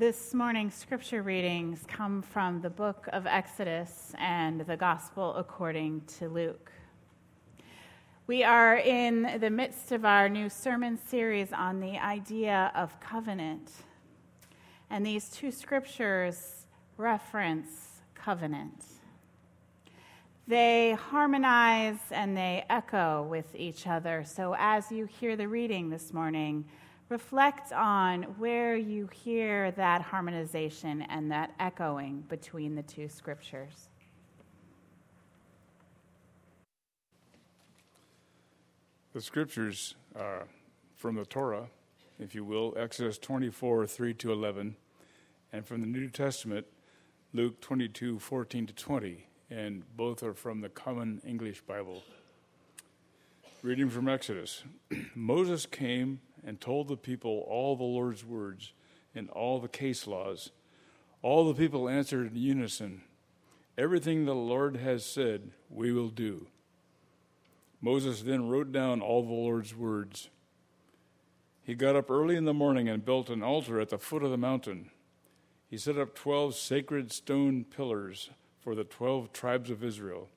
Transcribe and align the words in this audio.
This 0.00 0.32
morning's 0.32 0.74
scripture 0.74 1.22
readings 1.22 1.84
come 1.86 2.22
from 2.22 2.62
the 2.62 2.70
book 2.70 3.06
of 3.12 3.26
Exodus 3.26 4.14
and 4.18 4.62
the 4.62 4.74
gospel 4.74 5.34
according 5.34 6.00
to 6.18 6.30
Luke. 6.30 6.72
We 8.26 8.42
are 8.42 8.78
in 8.78 9.38
the 9.40 9.50
midst 9.50 9.92
of 9.92 10.06
our 10.06 10.30
new 10.30 10.48
sermon 10.48 10.98
series 11.08 11.52
on 11.52 11.80
the 11.80 11.98
idea 11.98 12.72
of 12.74 12.98
covenant. 12.98 13.72
And 14.88 15.04
these 15.04 15.28
two 15.28 15.52
scriptures 15.52 16.64
reference 16.96 18.00
covenant. 18.14 18.82
They 20.48 20.92
harmonize 20.92 22.00
and 22.10 22.34
they 22.34 22.64
echo 22.70 23.24
with 23.24 23.54
each 23.54 23.86
other. 23.86 24.24
So 24.26 24.56
as 24.58 24.90
you 24.90 25.04
hear 25.04 25.36
the 25.36 25.46
reading 25.46 25.90
this 25.90 26.14
morning, 26.14 26.64
reflect 27.10 27.72
on 27.72 28.22
where 28.38 28.76
you 28.76 29.08
hear 29.12 29.72
that 29.72 30.00
harmonization 30.00 31.02
and 31.02 31.30
that 31.30 31.52
echoing 31.58 32.24
between 32.28 32.76
the 32.76 32.82
two 32.82 33.08
scriptures. 33.08 33.88
The 39.12 39.20
scriptures 39.20 39.96
are 40.14 40.46
from 40.94 41.16
the 41.16 41.24
Torah, 41.24 41.66
if 42.20 42.32
you 42.32 42.44
will, 42.44 42.74
Exodus 42.76 43.18
24, 43.18 43.88
3 43.88 44.14
to 44.14 44.32
11, 44.32 44.76
and 45.52 45.66
from 45.66 45.80
the 45.80 45.88
New 45.88 46.08
Testament, 46.08 46.64
Luke 47.32 47.60
22, 47.60 48.20
14 48.20 48.66
to 48.68 48.72
20, 48.72 49.26
and 49.50 49.82
both 49.96 50.22
are 50.22 50.32
from 50.32 50.60
the 50.60 50.68
Common 50.68 51.20
English 51.26 51.62
Bible. 51.62 52.04
Reading 53.62 53.90
from 53.90 54.08
Exodus 54.08 54.62
Moses 55.16 55.66
came 55.66 56.20
and 56.44 56.60
told 56.60 56.88
the 56.88 56.96
people 56.96 57.44
all 57.48 57.76
the 57.76 57.82
Lord's 57.82 58.24
words 58.24 58.72
and 59.14 59.28
all 59.30 59.58
the 59.58 59.68
case 59.68 60.06
laws. 60.06 60.50
All 61.22 61.46
the 61.46 61.54
people 61.54 61.88
answered 61.88 62.32
in 62.32 62.36
unison 62.36 63.02
Everything 63.78 64.24
the 64.24 64.34
Lord 64.34 64.76
has 64.76 65.04
said, 65.04 65.52
we 65.70 65.92
will 65.92 66.08
do. 66.08 66.48
Moses 67.80 68.22
then 68.22 68.48
wrote 68.48 68.72
down 68.72 69.00
all 69.00 69.22
the 69.22 69.32
Lord's 69.32 69.74
words. 69.74 70.28
He 71.62 71.74
got 71.74 71.96
up 71.96 72.10
early 72.10 72.36
in 72.36 72.44
the 72.44 72.52
morning 72.52 72.88
and 72.88 73.04
built 73.04 73.30
an 73.30 73.42
altar 73.42 73.80
at 73.80 73.88
the 73.88 73.98
foot 73.98 74.22
of 74.22 74.30
the 74.30 74.36
mountain. 74.36 74.90
He 75.68 75.78
set 75.78 75.96
up 75.96 76.14
12 76.14 76.56
sacred 76.56 77.12
stone 77.12 77.64
pillars 77.64 78.30
for 78.60 78.74
the 78.74 78.84
12 78.84 79.32
tribes 79.32 79.70
of 79.70 79.84
Israel. 79.84 80.28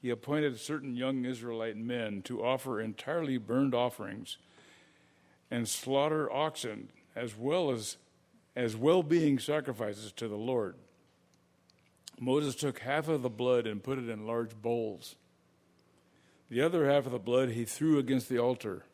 He 0.00 0.10
appointed 0.10 0.58
certain 0.58 0.96
young 0.96 1.24
Israelite 1.24 1.76
men 1.76 2.22
to 2.22 2.44
offer 2.44 2.80
entirely 2.80 3.38
burned 3.38 3.74
offerings 3.74 4.38
and 5.54 5.68
slaughter 5.68 6.30
oxen 6.32 6.90
as 7.14 7.36
well 7.36 7.70
as 7.70 7.96
as 8.56 8.76
well-being 8.76 9.38
sacrifices 9.38 10.12
to 10.12 10.28
the 10.28 10.36
Lord. 10.36 10.76
Moses 12.20 12.54
took 12.54 12.80
half 12.80 13.08
of 13.08 13.22
the 13.22 13.30
blood 13.30 13.66
and 13.66 13.82
put 13.82 13.98
it 13.98 14.08
in 14.08 14.26
large 14.26 14.54
bowls. 14.54 15.16
The 16.50 16.60
other 16.60 16.88
half 16.88 17.06
of 17.06 17.12
the 17.12 17.18
blood 17.18 17.50
he 17.50 17.64
threw 17.64 17.98
against 17.98 18.28
the 18.28 18.38
altar. 18.38 18.84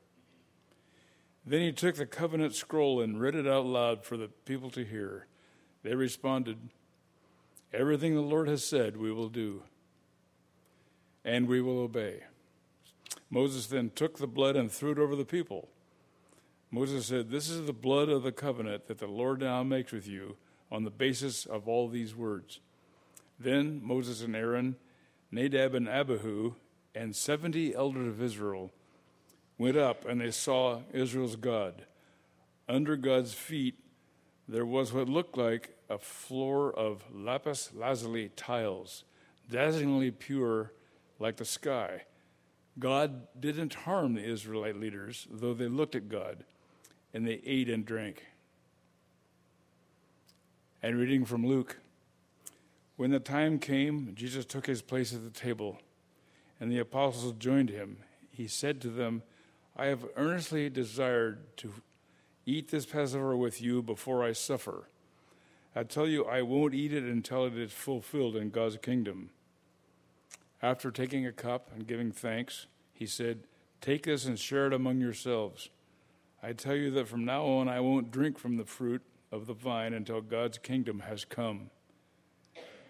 Then 1.45 1.61
he 1.61 1.73
took 1.73 1.97
the 1.97 2.07
covenant 2.07 2.55
scroll 2.55 3.03
and 3.03 3.21
read 3.21 3.35
it 3.35 3.47
out 3.47 3.67
loud 3.67 4.05
for 4.05 4.17
the 4.17 4.29
people 4.29 4.71
to 4.71 4.85
hear. 4.85 5.27
They 5.83 5.95
responded, 5.95 6.57
Everything 7.73 8.15
the 8.15 8.23
Lord 8.23 8.49
has 8.49 8.65
said, 8.65 8.97
we 8.97 9.13
will 9.13 9.29
do, 9.29 9.63
and 11.25 11.47
we 11.47 11.61
will 11.61 11.81
obey. 11.81 12.23
Moses 13.31 13.67
then 13.67 13.91
took 13.95 14.19
the 14.19 14.27
blood 14.27 14.57
and 14.57 14.73
threw 14.73 14.93
it 14.93 14.99
over 14.99 15.15
the 15.15 15.25
people. 15.25 15.69
Moses 16.73 17.07
said, 17.07 17.31
This 17.31 17.51
is 17.51 17.67
the 17.67 17.73
blood 17.73 18.09
of 18.09 18.23
the 18.23 18.31
covenant 18.31 18.87
that 18.87 18.99
the 18.99 19.09
Lord 19.09 19.41
now 19.41 19.65
makes 19.65 19.91
with 19.91 20.07
you 20.07 20.37
on 20.71 20.85
the 20.85 20.91
basis 20.91 21.45
of 21.45 21.67
all 21.67 21.89
these 21.89 22.15
words. 22.15 22.61
Then 23.41 23.81
Moses 23.83 24.23
and 24.23 24.37
Aaron, 24.37 24.77
Nadab 25.33 25.75
and 25.75 25.89
Abihu, 25.89 26.55
and 26.95 27.17
70 27.17 27.75
elders 27.75 28.07
of 28.07 28.23
Israel 28.23 28.71
went 29.59 29.77
up 29.77 30.07
and 30.07 30.21
they 30.21 30.31
saw 30.31 30.83
Israel's 30.93 31.37
God. 31.37 31.87
Under 32.69 32.97
God's 32.97 33.35
feet, 33.35 33.75
there 34.47 34.67
was 34.67 34.93
what 34.93 35.09
looked 35.09 35.37
like 35.37 35.77
a 35.89 35.99
floor 35.99 36.73
of 36.73 37.03
lapis 37.13 37.71
lazuli 37.75 38.31
tiles, 38.37 39.03
dazzlingly 39.51 40.13
pure 40.13 40.73
like 41.19 41.37
the 41.37 41.45
sky. 41.45 42.03
God 42.79 43.27
didn't 43.39 43.75
harm 43.75 44.15
the 44.15 44.25
Israelite 44.25 44.77
leaders, 44.77 45.27
though 45.29 45.53
they 45.53 45.67
looked 45.67 45.97
at 45.97 46.09
God 46.09 46.45
and 47.13 47.27
they 47.27 47.41
ate 47.45 47.69
and 47.69 47.85
drank. 47.85 48.25
And 50.83 50.97
reading 50.97 51.25
from 51.25 51.47
Luke 51.47 51.79
When 52.97 53.11
the 53.11 53.21
time 53.21 53.59
came, 53.59 54.13
Jesus 54.15 54.45
took 54.45 54.67
his 54.67 54.83
place 54.83 55.15
at 55.15 55.25
the 55.25 55.31
table, 55.31 55.79
and 56.59 56.71
the 56.71 56.79
apostles 56.79 57.35
joined 57.39 57.71
him. 57.71 57.99
He 58.31 58.47
said 58.47 58.81
to 58.83 58.89
them, 58.89 59.23
I 59.77 59.87
have 59.87 60.07
earnestly 60.17 60.69
desired 60.69 61.57
to 61.59 61.73
eat 62.47 62.71
this 62.71 62.87
Passover 62.87 63.37
with 63.37 63.63
you 63.63 63.83
before 63.83 64.25
I 64.25 64.33
suffer. 64.33 64.89
I 65.75 65.85
tell 65.85 66.09
you, 66.09 66.25
I 66.25 66.43
won't 66.43 66.75
eat 66.75 66.93
it 66.93 67.05
until 67.05 67.47
it 67.47 67.57
is 67.57 67.73
fulfilled 67.73 68.37
in 68.37 68.51
God's 68.51 68.77
kingdom. 68.79 69.31
After 70.63 70.91
taking 70.91 71.27
a 71.27 71.33
cup 71.33 71.71
and 71.75 71.87
giving 71.87 72.13
thanks, 72.13 72.67
he 72.93 73.07
said, 73.07 73.45
Take 73.81 74.05
this 74.05 74.27
and 74.27 74.39
share 74.39 74.67
it 74.67 74.73
among 74.73 75.01
yourselves. 75.01 75.71
I 76.43 76.53
tell 76.53 76.75
you 76.75 76.91
that 76.93 77.09
from 77.09 77.25
now 77.25 77.45
on 77.45 77.69
I 77.69 77.81
won't 77.81 78.11
drink 78.11 78.39
from 78.39 78.57
the 78.57 78.65
fruit 78.65 79.03
of 79.31 79.47
the 79.47 79.55
vine 79.55 79.93
until 79.93 80.21
God's 80.21 80.59
kingdom 80.59 81.01
has 81.01 81.25
come. 81.25 81.71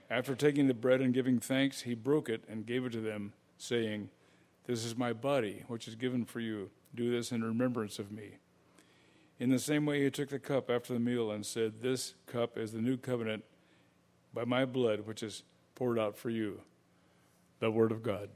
After 0.09 0.35
taking 0.35 0.67
the 0.67 0.75
bread 0.75 1.01
and 1.01 1.15
giving 1.15 1.39
thanks, 1.39 1.83
he 1.83 1.95
broke 1.95 2.29
it 2.29 2.45
and 2.49 2.67
gave 2.67 2.85
it 2.85 2.93
to 2.93 3.01
them, 3.01 3.33
saying, 3.59 4.11
This 4.67 4.85
is 4.85 4.97
my 4.97 5.13
body, 5.13 5.65
which 5.69 5.87
is 5.89 5.95
given 5.95 6.25
for 6.25 6.41
you. 6.41 6.71
Do 6.95 7.11
this 7.11 7.31
in 7.33 7.45
remembrance 7.45 7.99
of 7.99 8.11
me. 8.11 8.39
In 9.39 9.51
the 9.51 9.59
same 9.59 9.87
way, 9.87 10.03
he 10.03 10.11
took 10.11 10.29
the 10.29 10.39
cup 10.39 10.69
after 10.71 10.93
the 10.93 11.01
meal 11.01 11.31
and 11.31 11.47
said, 11.47 11.81
This 11.81 12.15
cup 12.27 12.59
is 12.59 12.73
the 12.73 12.81
new 12.81 12.97
covenant 12.97 13.45
by 14.35 14.45
my 14.45 14.65
blood, 14.65 15.07
which 15.07 15.23
is 15.23 15.45
poured 15.75 15.99
out 15.99 16.17
for 16.17 16.31
you. 16.31 16.61
The 17.61 17.71
Word 17.71 17.93
of 17.93 18.03
God. 18.03 18.31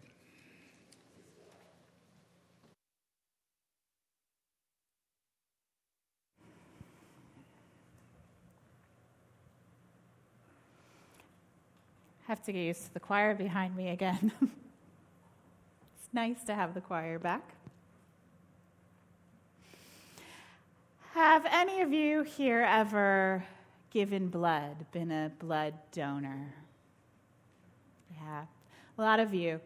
Have 12.27 12.43
to 12.43 12.53
get 12.53 12.61
used 12.61 12.87
to 12.87 12.95
the 12.95 13.01
choir 13.01 13.35
behind 13.35 13.77
me 13.77 13.91
again. 13.91 14.33
it's 14.43 16.09
nice 16.13 16.43
to 16.45 16.55
have 16.55 16.75
the 16.75 16.81
choir 16.81 17.19
back. 17.19 17.55
Have 21.13 21.47
any 21.51 21.81
of 21.81 21.93
you 21.93 22.23
here 22.23 22.63
ever 22.63 23.45
given 23.91 24.29
blood, 24.29 24.87
been 24.91 25.13
a 25.13 25.31
blood 25.39 25.75
donor? 25.93 26.53
Yeah, 28.11 28.45
a 28.99 29.03
lot 29.03 29.21
of 29.21 29.33
you. 29.33 29.61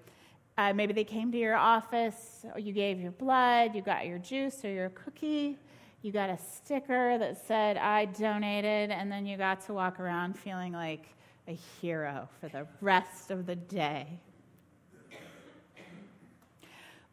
Uh, 0.58 0.72
maybe 0.72 0.92
they 0.92 1.04
came 1.04 1.30
to 1.30 1.38
your 1.38 1.54
office, 1.54 2.44
you 2.56 2.72
gave 2.72 3.00
your 3.00 3.12
blood, 3.12 3.75
you 3.76 3.80
got 3.80 4.06
your 4.06 4.19
juice 4.19 4.64
or 4.64 4.72
your 4.72 4.88
cookie, 4.90 5.56
you 6.02 6.10
got 6.10 6.28
a 6.28 6.36
sticker 6.36 7.16
that 7.16 7.46
said, 7.46 7.76
I 7.76 8.06
donated, 8.06 8.90
and 8.90 9.10
then 9.10 9.25
you 9.25 9.36
got 9.36 9.64
to 9.66 9.72
walk 9.72 10.00
around 10.00 10.36
feeling 10.36 10.72
like 10.72 11.06
a 11.48 11.59
hero 11.81 12.28
for 12.41 12.48
the 12.48 12.66
rest 12.82 13.31
of 13.31 13.47
the 13.47 13.56
day. 13.56 14.20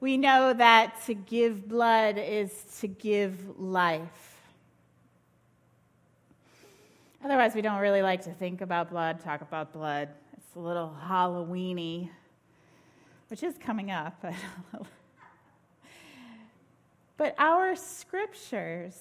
We 0.01 0.17
know 0.17 0.53
that 0.53 1.01
to 1.05 1.13
give 1.13 1.67
blood 1.69 2.17
is 2.17 2.51
to 2.81 2.87
give 2.87 3.57
life. 3.57 4.35
Otherwise, 7.23 7.55
we 7.55 7.61
don't 7.61 7.79
really 7.79 8.01
like 8.01 8.21
to 8.25 8.31
think 8.31 8.61
about 8.61 8.89
blood, 8.89 9.21
talk 9.21 9.41
about 9.41 9.71
blood. 9.71 10.09
It's 10.33 10.55
a 10.55 10.59
little 10.59 10.95
Halloweeny, 11.07 12.09
which 13.29 13.41
is 13.41 13.57
coming 13.57 13.89
up. 13.89 14.23
but 17.17 17.35
our 17.39 17.75
scriptures, 17.75 18.97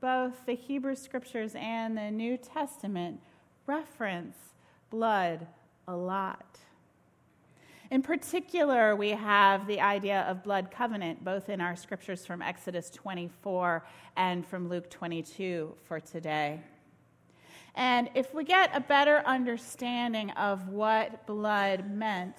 both 0.00 0.46
the 0.46 0.54
Hebrew 0.54 0.96
scriptures 0.96 1.52
and 1.54 1.96
the 1.96 2.10
New 2.10 2.38
Testament, 2.38 3.20
reference 3.66 4.36
blood 4.90 5.46
a 5.86 5.94
lot. 5.94 6.58
In 7.90 8.02
particular, 8.02 8.94
we 8.94 9.10
have 9.10 9.66
the 9.66 9.80
idea 9.80 10.20
of 10.28 10.44
blood 10.44 10.70
covenant, 10.70 11.24
both 11.24 11.48
in 11.48 11.60
our 11.60 11.74
scriptures 11.74 12.24
from 12.24 12.40
Exodus 12.40 12.88
24 12.90 13.84
and 14.16 14.46
from 14.46 14.68
Luke 14.68 14.88
22 14.90 15.74
for 15.84 15.98
today. 15.98 16.60
And 17.74 18.08
if 18.14 18.32
we 18.32 18.44
get 18.44 18.70
a 18.74 18.80
better 18.80 19.22
understanding 19.26 20.30
of 20.32 20.68
what 20.68 21.26
blood 21.26 21.90
meant 21.90 22.36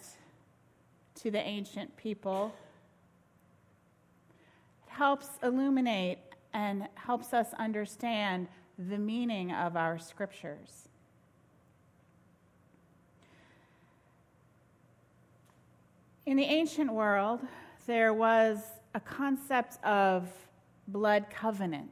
to 1.16 1.32
the 1.32 1.40
ancient 1.40 1.98
people, 1.98 2.54
it 4.88 4.94
helps 4.94 5.28
illuminate 5.44 6.20
and 6.54 6.88
helps 6.96 7.34
us 7.34 7.48
understand 7.60 8.48
the 8.78 8.98
meaning 8.98 9.52
of 9.52 9.76
our 9.76 10.00
scriptures. 10.00 10.88
In 16.32 16.38
the 16.38 16.46
ancient 16.46 16.94
world, 16.94 17.42
there 17.88 18.14
was 18.14 18.60
a 18.96 19.02
concept 19.02 19.84
of 19.84 20.30
blood 20.88 21.26
covenant 21.30 21.92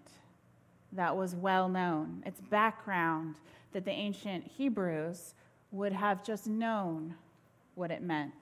that 0.94 1.18
was 1.18 1.36
well 1.36 1.68
known. 1.68 2.24
Its 2.26 2.40
background 2.40 3.36
that 3.74 3.84
the 3.84 3.92
ancient 3.92 4.48
Hebrews 4.48 5.34
would 5.72 5.92
have 5.92 6.24
just 6.24 6.48
known 6.48 7.16
what 7.76 7.92
it 7.92 8.02
meant. 8.02 8.34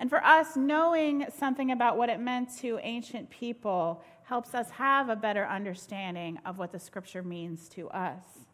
And 0.00 0.10
for 0.10 0.22
us, 0.22 0.54
knowing 0.54 1.24
something 1.34 1.70
about 1.70 1.96
what 1.96 2.10
it 2.10 2.20
meant 2.20 2.54
to 2.58 2.78
ancient 2.82 3.30
people 3.30 4.04
helps 4.24 4.54
us 4.54 4.68
have 4.68 5.08
a 5.08 5.16
better 5.16 5.46
understanding 5.46 6.38
of 6.44 6.58
what 6.58 6.72
the 6.72 6.78
scripture 6.78 7.22
means 7.22 7.70
to 7.70 7.88
us. 7.88 8.45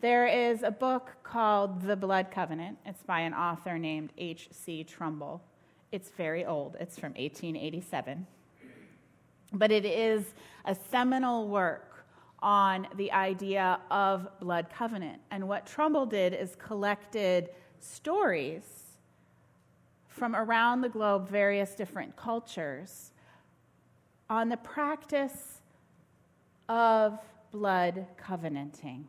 There 0.00 0.28
is 0.28 0.62
a 0.62 0.70
book 0.70 1.16
called 1.24 1.82
The 1.82 1.96
Blood 1.96 2.30
Covenant. 2.30 2.78
It's 2.86 3.02
by 3.02 3.18
an 3.20 3.34
author 3.34 3.78
named 3.78 4.12
H.C. 4.16 4.84
Trumbull. 4.84 5.42
It's 5.90 6.10
very 6.10 6.46
old, 6.46 6.76
it's 6.78 6.96
from 6.96 7.14
1887. 7.14 8.24
But 9.52 9.72
it 9.72 9.84
is 9.84 10.34
a 10.64 10.76
seminal 10.76 11.48
work 11.48 12.06
on 12.38 12.86
the 12.94 13.10
idea 13.10 13.80
of 13.90 14.28
blood 14.38 14.68
covenant. 14.70 15.20
And 15.32 15.48
what 15.48 15.66
Trumbull 15.66 16.06
did 16.06 16.32
is 16.32 16.54
collected 16.54 17.48
stories 17.80 18.62
from 20.06 20.36
around 20.36 20.82
the 20.82 20.88
globe, 20.88 21.28
various 21.28 21.74
different 21.74 22.14
cultures, 22.14 23.10
on 24.30 24.48
the 24.48 24.58
practice 24.58 25.60
of 26.68 27.18
blood 27.50 28.06
covenanting. 28.16 29.08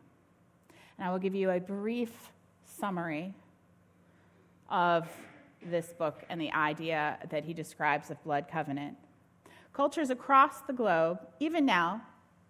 And 1.00 1.08
I 1.08 1.12
will 1.12 1.18
give 1.18 1.34
you 1.34 1.48
a 1.48 1.58
brief 1.58 2.30
summary 2.66 3.32
of 4.68 5.08
this 5.64 5.94
book 5.94 6.22
and 6.28 6.38
the 6.38 6.52
idea 6.52 7.16
that 7.30 7.42
he 7.42 7.54
describes 7.54 8.10
of 8.10 8.22
blood 8.22 8.48
covenant. 8.52 8.98
Cultures 9.72 10.10
across 10.10 10.60
the 10.60 10.74
globe, 10.74 11.18
even 11.38 11.64
now, 11.64 12.02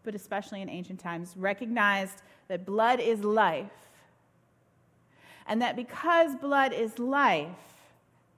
but 0.03 0.17
especially 0.17 0.63
in 0.63 0.69
ancient 0.69 0.99
times, 0.99 1.35
recognized 1.37 2.23
that 2.49 2.67
blood 2.67 2.99
is 2.99 3.23
life. 3.23 3.71
And 5.47 5.63
that 5.63 5.77
because 5.77 6.35
blood 6.35 6.73
is 6.73 6.99
life, 6.99 7.47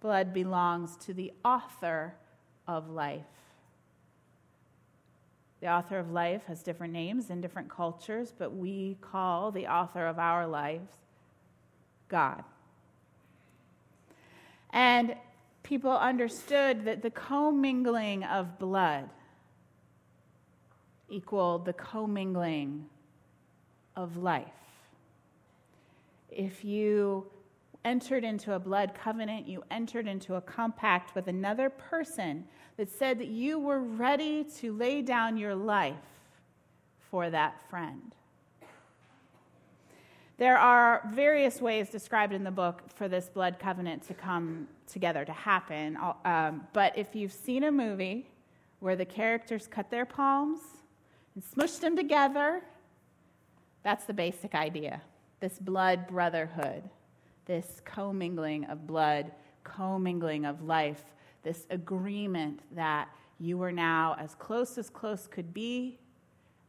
blood 0.00 0.34
belongs 0.34 0.94
to 1.06 1.14
the 1.14 1.32
author 1.42 2.12
of 2.68 2.90
life. 2.90 3.22
The 5.62 5.68
author 5.68 6.00
of 6.00 6.10
life 6.10 6.42
has 6.48 6.60
different 6.60 6.92
names 6.92 7.30
in 7.30 7.40
different 7.40 7.70
cultures, 7.70 8.34
but 8.36 8.52
we 8.52 8.96
call 9.00 9.52
the 9.52 9.68
author 9.68 10.08
of 10.08 10.18
our 10.18 10.44
lives 10.44 10.90
God. 12.08 12.42
And 14.70 15.14
people 15.62 15.92
understood 15.92 16.84
that 16.84 17.02
the 17.02 17.10
commingling 17.10 18.24
of 18.24 18.58
blood 18.58 19.08
equaled 21.08 21.64
the 21.64 21.74
commingling 21.74 22.86
of 23.94 24.16
life. 24.16 24.48
If 26.28 26.64
you 26.64 27.30
entered 27.84 28.24
into 28.24 28.54
a 28.54 28.58
blood 28.58 28.94
covenant, 28.94 29.46
you 29.46 29.62
entered 29.70 30.06
into 30.06 30.34
a 30.34 30.40
compact 30.40 31.14
with 31.14 31.28
another 31.28 31.70
person 31.70 32.44
that 32.76 32.90
said 32.90 33.18
that 33.18 33.28
you 33.28 33.58
were 33.58 33.80
ready 33.80 34.44
to 34.58 34.72
lay 34.72 35.02
down 35.02 35.36
your 35.36 35.54
life 35.54 35.94
for 37.10 37.30
that 37.30 37.68
friend. 37.68 38.14
There 40.38 40.58
are 40.58 41.08
various 41.12 41.60
ways 41.60 41.90
described 41.90 42.32
in 42.32 42.42
the 42.42 42.50
book 42.50 42.82
for 42.94 43.06
this 43.06 43.28
blood 43.28 43.58
covenant 43.58 44.02
to 44.08 44.14
come 44.14 44.66
together, 44.90 45.24
to 45.24 45.32
happen. 45.32 45.96
Um, 46.24 46.66
but 46.72 46.96
if 46.96 47.14
you've 47.14 47.32
seen 47.32 47.64
a 47.64 47.70
movie 47.70 48.26
where 48.80 48.96
the 48.96 49.04
characters 49.04 49.68
cut 49.68 49.90
their 49.90 50.06
palms 50.06 50.60
and 51.34 51.44
smush 51.44 51.74
them 51.74 51.94
together, 51.94 52.62
that's 53.82 54.04
the 54.04 54.14
basic 54.14 54.54
idea 54.54 55.02
this 55.40 55.58
blood 55.58 56.06
brotherhood 56.06 56.88
this 57.46 57.80
commingling 57.84 58.64
of 58.66 58.86
blood, 58.86 59.32
commingling 59.64 60.44
of 60.44 60.62
life, 60.62 61.04
this 61.42 61.66
agreement 61.70 62.60
that 62.74 63.08
you 63.38 63.60
are 63.62 63.72
now 63.72 64.16
as 64.18 64.34
close 64.34 64.78
as 64.78 64.88
close 64.88 65.26
could 65.26 65.52
be, 65.52 65.98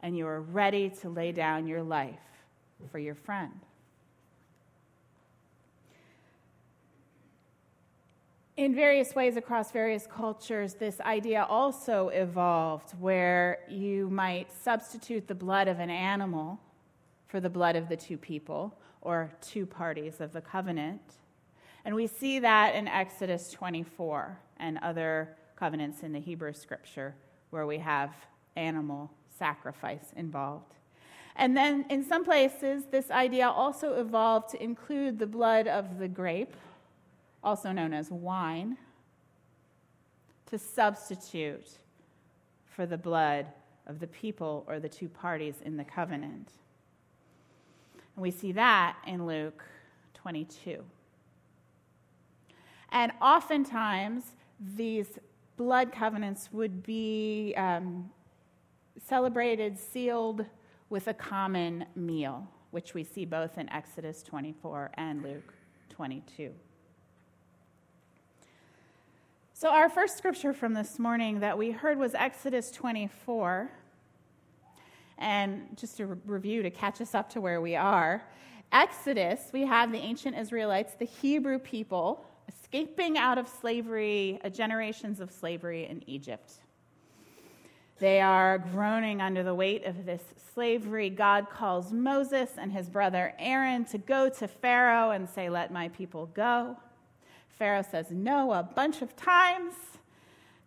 and 0.00 0.16
you 0.16 0.26
are 0.26 0.40
ready 0.40 0.90
to 0.90 1.08
lay 1.08 1.32
down 1.32 1.66
your 1.66 1.82
life 1.82 2.18
for 2.90 2.98
your 2.98 3.14
friend. 3.14 3.52
In 8.56 8.72
various 8.72 9.16
ways 9.16 9.36
across 9.36 9.72
various 9.72 10.06
cultures, 10.06 10.74
this 10.74 11.00
idea 11.00 11.44
also 11.48 12.08
evolved 12.10 12.92
where 13.00 13.58
you 13.68 14.08
might 14.10 14.52
substitute 14.52 15.26
the 15.26 15.34
blood 15.34 15.66
of 15.66 15.80
an 15.80 15.90
animal 15.90 16.60
for 17.26 17.40
the 17.40 17.50
blood 17.50 17.74
of 17.74 17.88
the 17.88 17.96
two 17.96 18.16
people, 18.16 18.78
or 19.04 19.30
two 19.40 19.66
parties 19.66 20.20
of 20.20 20.32
the 20.32 20.40
covenant. 20.40 21.00
And 21.84 21.94
we 21.94 22.06
see 22.06 22.38
that 22.40 22.74
in 22.74 22.88
Exodus 22.88 23.50
24 23.50 24.38
and 24.58 24.78
other 24.78 25.36
covenants 25.56 26.02
in 26.02 26.12
the 26.12 26.18
Hebrew 26.18 26.52
scripture 26.52 27.14
where 27.50 27.66
we 27.66 27.78
have 27.78 28.12
animal 28.56 29.10
sacrifice 29.38 30.12
involved. 30.16 30.74
And 31.36 31.56
then 31.56 31.84
in 31.90 32.04
some 32.04 32.24
places, 32.24 32.84
this 32.90 33.10
idea 33.10 33.48
also 33.48 33.94
evolved 34.00 34.50
to 34.50 34.62
include 34.62 35.18
the 35.18 35.26
blood 35.26 35.66
of 35.66 35.98
the 35.98 36.08
grape, 36.08 36.54
also 37.42 37.72
known 37.72 37.92
as 37.92 38.10
wine, 38.10 38.76
to 40.46 40.58
substitute 40.58 41.78
for 42.66 42.86
the 42.86 42.98
blood 42.98 43.46
of 43.86 44.00
the 44.00 44.06
people 44.06 44.64
or 44.66 44.78
the 44.78 44.88
two 44.88 45.08
parties 45.08 45.56
in 45.64 45.76
the 45.76 45.84
covenant. 45.84 46.50
And 48.16 48.22
we 48.22 48.30
see 48.30 48.52
that 48.52 48.96
in 49.06 49.26
Luke 49.26 49.64
22. 50.14 50.84
And 52.92 53.12
oftentimes, 53.20 54.34
these 54.76 55.18
blood 55.56 55.92
covenants 55.92 56.48
would 56.52 56.82
be 56.82 57.54
um, 57.56 58.10
celebrated, 59.04 59.78
sealed 59.78 60.44
with 60.90 61.08
a 61.08 61.14
common 61.14 61.86
meal, 61.96 62.46
which 62.70 62.94
we 62.94 63.02
see 63.02 63.24
both 63.24 63.58
in 63.58 63.68
Exodus 63.70 64.22
24 64.22 64.92
and 64.94 65.22
Luke 65.22 65.54
22. 65.90 66.52
So, 69.52 69.70
our 69.70 69.88
first 69.88 70.18
scripture 70.18 70.52
from 70.52 70.74
this 70.74 70.98
morning 70.98 71.40
that 71.40 71.56
we 71.56 71.70
heard 71.70 71.98
was 71.98 72.14
Exodus 72.14 72.70
24. 72.70 73.70
And 75.18 75.76
just 75.76 75.96
to 75.98 76.06
re- 76.06 76.16
review 76.26 76.62
to 76.62 76.70
catch 76.70 77.00
us 77.00 77.14
up 77.14 77.30
to 77.30 77.40
where 77.40 77.60
we 77.60 77.76
are, 77.76 78.22
Exodus, 78.72 79.40
we 79.52 79.64
have 79.66 79.92
the 79.92 79.98
ancient 79.98 80.36
Israelites, 80.36 80.94
the 80.98 81.04
Hebrew 81.04 81.58
people, 81.58 82.26
escaping 82.48 83.16
out 83.16 83.38
of 83.38 83.48
slavery, 83.48 84.40
uh, 84.44 84.48
generations 84.48 85.20
of 85.20 85.30
slavery 85.30 85.86
in 85.86 86.02
Egypt. 86.08 86.54
They 88.00 88.20
are 88.20 88.58
groaning 88.58 89.20
under 89.20 89.44
the 89.44 89.54
weight 89.54 89.84
of 89.84 90.04
this 90.04 90.22
slavery. 90.52 91.10
God 91.10 91.48
calls 91.48 91.92
Moses 91.92 92.50
and 92.58 92.72
his 92.72 92.88
brother 92.88 93.32
Aaron 93.38 93.84
to 93.86 93.98
go 93.98 94.28
to 94.28 94.48
Pharaoh 94.48 95.10
and 95.10 95.28
say, 95.28 95.48
Let 95.48 95.72
my 95.72 95.88
people 95.90 96.26
go. 96.26 96.76
Pharaoh 97.48 97.84
says 97.88 98.10
no 98.10 98.52
a 98.52 98.64
bunch 98.64 99.00
of 99.00 99.14
times. 99.14 99.74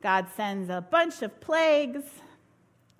God 0.01 0.27
sends 0.35 0.69
a 0.69 0.79
bunch 0.79 1.21
of 1.21 1.39
plagues. 1.41 2.03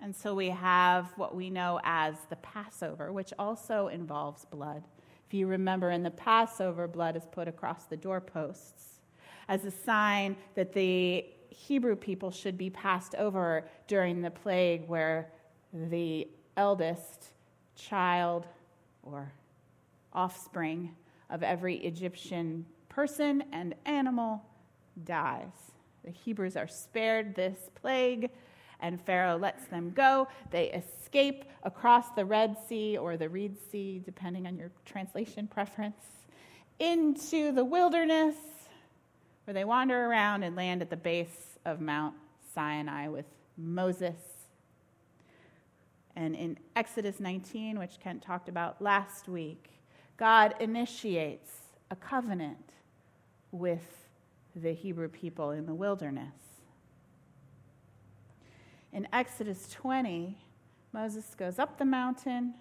And 0.00 0.14
so 0.14 0.34
we 0.34 0.48
have 0.48 1.12
what 1.16 1.34
we 1.34 1.50
know 1.50 1.80
as 1.82 2.14
the 2.30 2.36
Passover, 2.36 3.12
which 3.12 3.32
also 3.38 3.88
involves 3.88 4.44
blood. 4.44 4.84
If 5.26 5.34
you 5.34 5.46
remember, 5.46 5.90
in 5.90 6.02
the 6.02 6.10
Passover, 6.10 6.86
blood 6.86 7.16
is 7.16 7.26
put 7.30 7.48
across 7.48 7.84
the 7.84 7.96
doorposts 7.96 9.00
as 9.48 9.64
a 9.64 9.70
sign 9.70 10.36
that 10.54 10.72
the 10.72 11.26
Hebrew 11.48 11.96
people 11.96 12.30
should 12.30 12.56
be 12.56 12.70
passed 12.70 13.14
over 13.16 13.68
during 13.86 14.22
the 14.22 14.30
plague 14.30 14.86
where 14.86 15.30
the 15.72 16.28
eldest 16.56 17.32
child 17.74 18.46
or 19.02 19.32
offspring 20.12 20.94
of 21.30 21.42
every 21.42 21.76
Egyptian 21.78 22.64
person 22.88 23.44
and 23.52 23.74
animal 23.86 24.42
dies. 25.04 25.72
The 26.04 26.10
Hebrews 26.10 26.56
are 26.56 26.68
spared 26.68 27.34
this 27.34 27.70
plague 27.74 28.30
and 28.80 29.00
Pharaoh 29.00 29.36
lets 29.36 29.64
them 29.66 29.90
go. 29.90 30.28
They 30.50 30.70
escape 30.70 31.44
across 31.64 32.10
the 32.10 32.24
Red 32.24 32.56
Sea 32.68 32.96
or 32.96 33.16
the 33.16 33.28
Reed 33.28 33.56
Sea, 33.70 34.02
depending 34.04 34.46
on 34.46 34.56
your 34.56 34.70
translation 34.84 35.46
preference, 35.46 36.04
into 36.78 37.52
the 37.52 37.64
wilderness, 37.64 38.36
where 39.44 39.54
they 39.54 39.64
wander 39.64 40.06
around 40.06 40.42
and 40.42 40.54
land 40.56 40.82
at 40.82 40.90
the 40.90 40.96
base 40.96 41.58
of 41.64 41.80
Mount 41.80 42.14
Sinai 42.54 43.08
with 43.08 43.26
Moses 43.56 44.16
And 46.18 46.34
in 46.34 46.58
Exodus 46.74 47.20
19, 47.20 47.78
which 47.78 48.00
Kent 48.00 48.22
talked 48.22 48.48
about 48.48 48.82
last 48.82 49.28
week, 49.28 49.70
God 50.16 50.56
initiates 50.58 51.52
a 51.92 51.96
covenant 51.96 52.72
with 53.52 54.08
the 54.56 54.72
Hebrew 54.72 55.08
people 55.08 55.52
in 55.52 55.64
the 55.64 55.74
wilderness. 55.74 56.34
In 58.92 59.06
Exodus 59.12 59.68
20, 59.70 60.36
Moses 60.92 61.34
goes 61.36 61.58
up 61.58 61.78
the 61.78 61.84
mountain, 61.84 62.54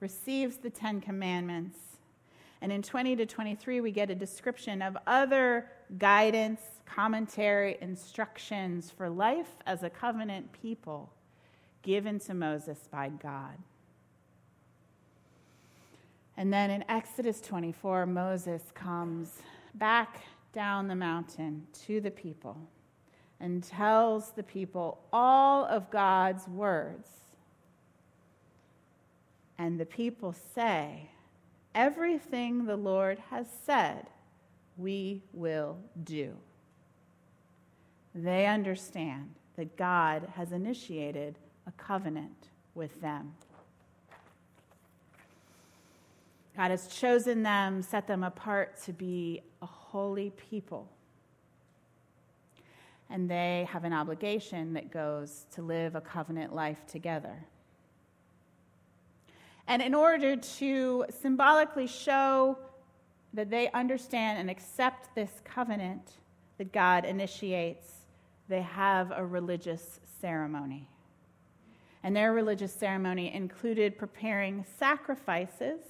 receives 0.00 0.56
the 0.56 0.70
Ten 0.70 1.00
Commandments, 1.00 1.78
and 2.60 2.72
in 2.72 2.82
20 2.82 3.16
to 3.16 3.26
23, 3.26 3.80
we 3.80 3.90
get 3.90 4.10
a 4.10 4.14
description 4.14 4.82
of 4.82 4.96
other 5.06 5.70
guidance, 5.98 6.60
commentary, 6.86 7.76
instructions 7.80 8.90
for 8.90 9.10
life 9.10 9.50
as 9.66 9.82
a 9.82 9.90
covenant 9.90 10.50
people 10.52 11.12
given 11.82 12.18
to 12.20 12.34
Moses 12.34 12.88
by 12.90 13.10
God. 13.10 13.56
And 16.36 16.52
then 16.52 16.70
in 16.70 16.84
Exodus 16.88 17.40
24, 17.40 18.06
Moses 18.06 18.62
comes 18.74 19.42
back 19.74 20.22
down 20.52 20.88
the 20.88 20.94
mountain 20.94 21.66
to 21.86 22.00
the 22.00 22.10
people 22.10 22.56
and 23.40 23.62
tells 23.62 24.30
the 24.30 24.42
people 24.42 24.98
all 25.12 25.64
of 25.66 25.90
God's 25.90 26.48
words. 26.48 27.08
And 29.58 29.78
the 29.78 29.86
people 29.86 30.34
say, 30.54 31.10
Everything 31.74 32.64
the 32.64 32.76
Lord 32.76 33.18
has 33.30 33.46
said, 33.64 34.06
we 34.78 35.22
will 35.32 35.76
do. 36.04 36.34
They 38.14 38.46
understand 38.46 39.34
that 39.56 39.76
God 39.76 40.28
has 40.34 40.52
initiated 40.52 41.38
a 41.66 41.72
covenant 41.72 42.48
with 42.74 43.00
them. 43.02 43.34
God 46.56 46.70
has 46.70 46.86
chosen 46.88 47.42
them, 47.42 47.82
set 47.82 48.06
them 48.06 48.24
apart 48.24 48.82
to 48.84 48.92
be 48.92 49.42
a 49.60 49.66
holy 49.66 50.30
people. 50.30 50.88
And 53.08 53.30
they 53.30 53.68
have 53.70 53.84
an 53.84 53.92
obligation 53.92 54.72
that 54.74 54.90
goes 54.90 55.46
to 55.52 55.62
live 55.62 55.94
a 55.94 56.00
covenant 56.00 56.54
life 56.54 56.86
together. 56.86 57.46
And 59.68 59.82
in 59.82 59.94
order 59.94 60.36
to 60.36 61.04
symbolically 61.10 61.86
show 61.86 62.58
that 63.34 63.50
they 63.50 63.70
understand 63.72 64.38
and 64.38 64.50
accept 64.50 65.14
this 65.14 65.42
covenant 65.44 66.12
that 66.58 66.72
God 66.72 67.04
initiates, 67.04 68.06
they 68.48 68.62
have 68.62 69.12
a 69.14 69.24
religious 69.24 70.00
ceremony. 70.20 70.88
And 72.02 72.14
their 72.14 72.32
religious 72.32 72.72
ceremony 72.72 73.34
included 73.34 73.98
preparing 73.98 74.64
sacrifices, 74.78 75.80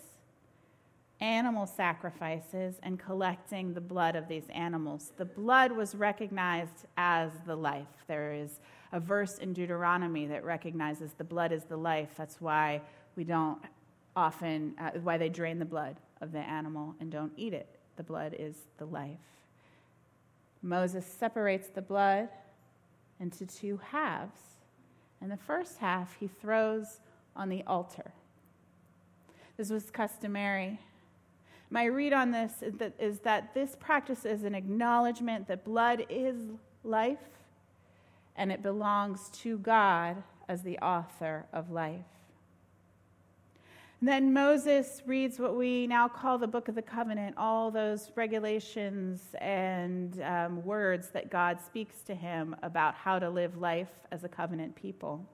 animal 1.21 1.67
sacrifices, 1.67 2.79
and 2.83 2.99
collecting 2.99 3.73
the 3.73 3.81
blood 3.81 4.17
of 4.17 4.29
these 4.29 4.45
animals. 4.53 5.13
The 5.17 5.25
blood 5.25 5.73
was 5.73 5.95
recognized 5.95 6.87
as 6.97 7.31
the 7.47 7.57
life. 7.57 7.87
There 8.07 8.35
is 8.35 8.61
a 8.93 9.01
verse 9.01 9.39
in 9.39 9.53
Deuteronomy 9.53 10.27
that 10.27 10.45
recognizes 10.45 11.13
the 11.13 11.25
blood 11.25 11.53
is 11.53 11.65
the 11.65 11.77
life. 11.77 12.11
That's 12.17 12.41
why 12.41 12.83
we 13.17 13.25
don't 13.25 13.59
often, 14.15 14.75
uh, 14.79 14.91
why 15.03 15.17
they 15.17 15.29
drain 15.29 15.59
the 15.59 15.65
blood 15.65 15.97
of 16.21 16.33
the 16.33 16.39
animal 16.39 16.95
and 17.01 17.11
don't 17.11 17.33
eat 17.37 17.55
it. 17.55 17.69
The 17.97 18.03
blood 18.03 18.37
is 18.39 18.57
the 18.79 18.87
life. 18.87 19.19
Moses 20.63 21.07
separates 21.07 21.69
the 21.69 21.83
blood 21.83 22.29
into 23.21 23.47
two 23.47 23.79
halves, 23.79 24.41
and 25.21 25.31
the 25.31 25.37
first 25.37 25.79
half 25.79 26.17
he 26.21 26.29
throws 26.29 27.01
on 27.35 27.49
the 27.49 27.63
altar. 27.67 28.13
This 29.57 29.71
was 29.71 29.91
customary. 29.91 30.79
My 31.71 31.85
read 31.85 32.13
on 32.13 32.31
this 32.31 32.63
is 32.63 32.75
that, 32.75 32.93
is 32.99 33.19
that 33.21 33.53
this 33.55 33.77
practice 33.79 34.25
is 34.25 34.45
an 34.45 34.55
acknowledgement 34.55 35.49
that 35.49 35.65
blood 35.65 36.07
is 36.09 36.37
life 36.85 37.19
and 38.37 38.53
it 38.53 38.63
belongs 38.63 39.31
to 39.43 39.59
God 39.59 40.23
as 40.49 40.63
the 40.63 40.79
author 40.79 41.47
of 41.53 41.71
life. 41.71 42.05
And 44.01 44.09
then 44.09 44.33
Moses 44.33 45.03
reads 45.07 45.39
what 45.39 45.57
we 45.57 45.87
now 45.87 46.07
call 46.07 46.39
the 46.39 46.47
Book 46.47 46.69
of 46.69 46.75
the 46.75 46.83
Covenant, 46.83 47.35
all 47.39 47.71
those 47.71 48.13
regulations 48.15 49.23
and 49.41 50.23
um, 50.23 50.65
words 50.65 51.09
that 51.11 51.31
God 51.31 51.59
speaks 51.61 52.03
to 52.03 52.15
him 52.15 52.55
about 52.63 52.95
how 52.95 53.19
to 53.19 53.29
live 53.31 53.57
life 53.57 53.89
as 54.13 54.23
a 54.23 54.29
covenant 54.29 54.77
people. 54.77 55.25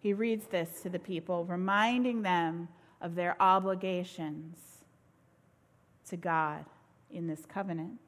He 0.00 0.12
reads 0.12 0.46
this 0.48 0.82
to 0.82 0.90
the 0.90 0.98
people, 0.98 1.44
reminding 1.44 2.22
them 2.22 2.68
of 3.00 3.14
their 3.14 3.40
obligations 3.40 4.73
to 6.10 6.16
God 6.16 6.64
in 7.10 7.26
this 7.26 7.46
covenant. 7.46 7.98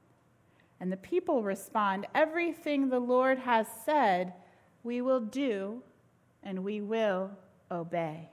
And 0.81 0.93
the 0.93 0.97
people 0.97 1.43
respond 1.43 2.07
everything 2.15 2.89
the 2.89 3.01
Lord 3.01 3.39
has 3.39 3.67
said, 3.85 4.35
we 4.83 5.01
will 5.01 5.21
do 5.21 5.83
and 6.43 6.63
we 6.63 6.81
will 6.81 7.31
obey. 7.71 8.31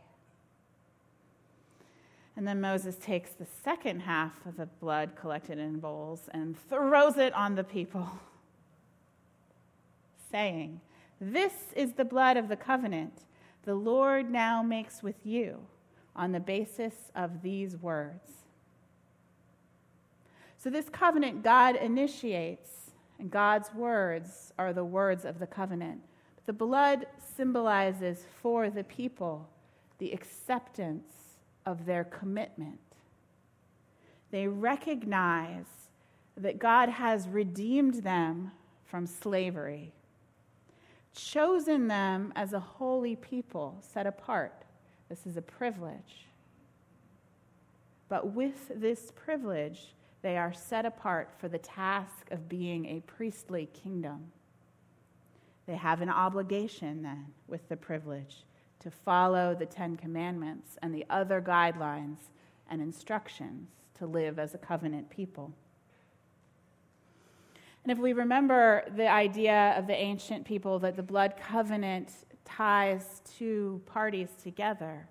And 2.35 2.47
then 2.47 2.61
Moses 2.61 2.95
takes 2.95 3.31
the 3.31 3.45
second 3.63 4.01
half 4.01 4.45
of 4.45 4.57
the 4.57 4.65
blood 4.65 5.11
collected 5.15 5.59
in 5.59 5.79
bowls 5.79 6.29
and 6.33 6.57
throws 6.67 7.17
it 7.17 7.31
on 7.33 7.55
the 7.55 7.63
people, 7.63 8.09
saying, 10.31 10.81
This 11.21 11.53
is 11.75 11.93
the 11.93 12.05
blood 12.05 12.37
of 12.37 12.49
the 12.49 12.55
covenant 12.55 13.25
the 13.63 13.75
Lord 13.75 14.29
now 14.29 14.61
makes 14.61 15.01
with 15.01 15.25
you 15.25 15.59
on 16.15 16.33
the 16.33 16.39
basis 16.39 16.93
of 17.15 17.41
these 17.41 17.77
words. 17.77 18.42
So, 20.63 20.69
this 20.69 20.87
covenant 20.87 21.43
God 21.43 21.75
initiates, 21.75 22.91
and 23.19 23.29
God's 23.29 23.73
words 23.73 24.53
are 24.57 24.71
the 24.71 24.85
words 24.85 25.25
of 25.25 25.37
the 25.37 25.45
covenant. 25.45 25.99
The 26.45 26.53
blood 26.53 27.05
symbolizes 27.35 28.23
for 28.41 28.69
the 28.69 28.85
people 28.85 29.49
the 29.97 30.13
acceptance 30.13 31.39
of 31.65 31.85
their 31.85 32.05
commitment. 32.05 32.79
They 34.31 34.47
recognize 34.47 35.65
that 36.37 36.59
God 36.59 36.87
has 36.87 37.27
redeemed 37.27 37.95
them 37.95 38.51
from 38.85 39.05
slavery, 39.05 39.91
chosen 41.13 41.89
them 41.89 42.31
as 42.37 42.53
a 42.53 42.59
holy 42.61 43.17
people 43.17 43.75
set 43.81 44.07
apart. 44.07 44.63
This 45.09 45.25
is 45.25 45.35
a 45.35 45.41
privilege. 45.41 46.27
But 48.07 48.31
with 48.31 48.71
this 48.79 49.11
privilege, 49.13 49.93
they 50.23 50.37
are 50.37 50.53
set 50.53 50.85
apart 50.85 51.29
for 51.37 51.47
the 51.47 51.59
task 51.59 52.31
of 52.31 52.49
being 52.49 52.85
a 52.85 53.01
priestly 53.01 53.69
kingdom. 53.73 54.31
They 55.67 55.75
have 55.75 56.01
an 56.01 56.09
obligation 56.09 57.03
then 57.03 57.27
with 57.47 57.67
the 57.69 57.77
privilege 57.77 58.45
to 58.79 58.89
follow 58.89 59.53
the 59.53 59.65
Ten 59.65 59.95
Commandments 59.97 60.77
and 60.81 60.95
the 60.95 61.05
other 61.09 61.41
guidelines 61.41 62.29
and 62.69 62.81
instructions 62.81 63.69
to 63.97 64.07
live 64.07 64.39
as 64.39 64.53
a 64.53 64.57
covenant 64.57 65.09
people. 65.09 65.53
And 67.83 67.91
if 67.91 67.97
we 67.97 68.13
remember 68.13 68.85
the 68.95 69.09
idea 69.09 69.75
of 69.77 69.87
the 69.87 69.95
ancient 69.95 70.45
people 70.45 70.79
that 70.79 70.95
the 70.95 71.03
blood 71.03 71.35
covenant 71.37 72.11
ties 72.45 73.21
two 73.37 73.81
parties 73.85 74.29
together, 74.41 75.07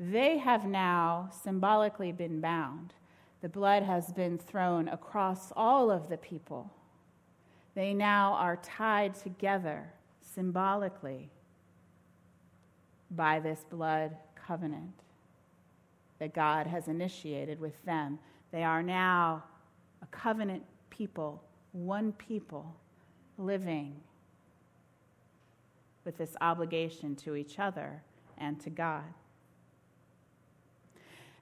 they 0.00 0.38
have 0.38 0.66
now 0.66 1.30
symbolically 1.32 2.10
been 2.10 2.40
bound. 2.40 2.94
The 3.42 3.48
blood 3.48 3.82
has 3.82 4.12
been 4.12 4.38
thrown 4.38 4.88
across 4.88 5.52
all 5.54 5.90
of 5.90 6.08
the 6.08 6.16
people. 6.16 6.72
They 7.74 7.92
now 7.92 8.32
are 8.34 8.56
tied 8.56 9.14
together 9.14 9.92
symbolically 10.20 11.30
by 13.10 13.40
this 13.40 13.64
blood 13.68 14.16
covenant 14.34 15.02
that 16.18 16.34
God 16.34 16.66
has 16.66 16.88
initiated 16.88 17.60
with 17.60 17.84
them. 17.84 18.18
They 18.52 18.64
are 18.64 18.82
now 18.82 19.44
a 20.02 20.06
covenant 20.06 20.62
people, 20.90 21.42
one 21.72 22.12
people, 22.12 22.74
living 23.38 23.96
with 26.04 26.16
this 26.16 26.36
obligation 26.40 27.14
to 27.16 27.34
each 27.34 27.58
other 27.58 28.02
and 28.38 28.58
to 28.60 28.70
God. 28.70 29.04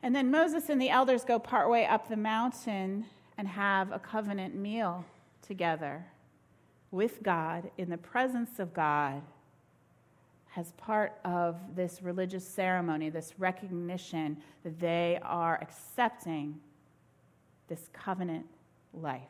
And 0.04 0.14
then 0.14 0.30
Moses 0.30 0.68
and 0.68 0.78
the 0.78 0.90
elders 0.90 1.24
go 1.24 1.38
partway 1.38 1.86
up 1.86 2.10
the 2.10 2.16
mountain 2.18 3.06
and 3.38 3.48
have 3.48 3.90
a 3.90 3.98
covenant 3.98 4.54
meal 4.54 5.02
together 5.40 6.04
with 6.90 7.22
God 7.22 7.70
in 7.78 7.88
the 7.88 7.96
presence 7.96 8.58
of 8.58 8.74
God 8.74 9.22
as 10.56 10.72
part 10.72 11.18
of 11.24 11.56
this 11.74 12.02
religious 12.02 12.46
ceremony, 12.46 13.08
this 13.08 13.32
recognition 13.38 14.36
that 14.62 14.78
they 14.78 15.18
are 15.22 15.58
accepting 15.62 16.60
this 17.68 17.88
covenant 17.94 18.44
life. 18.92 19.22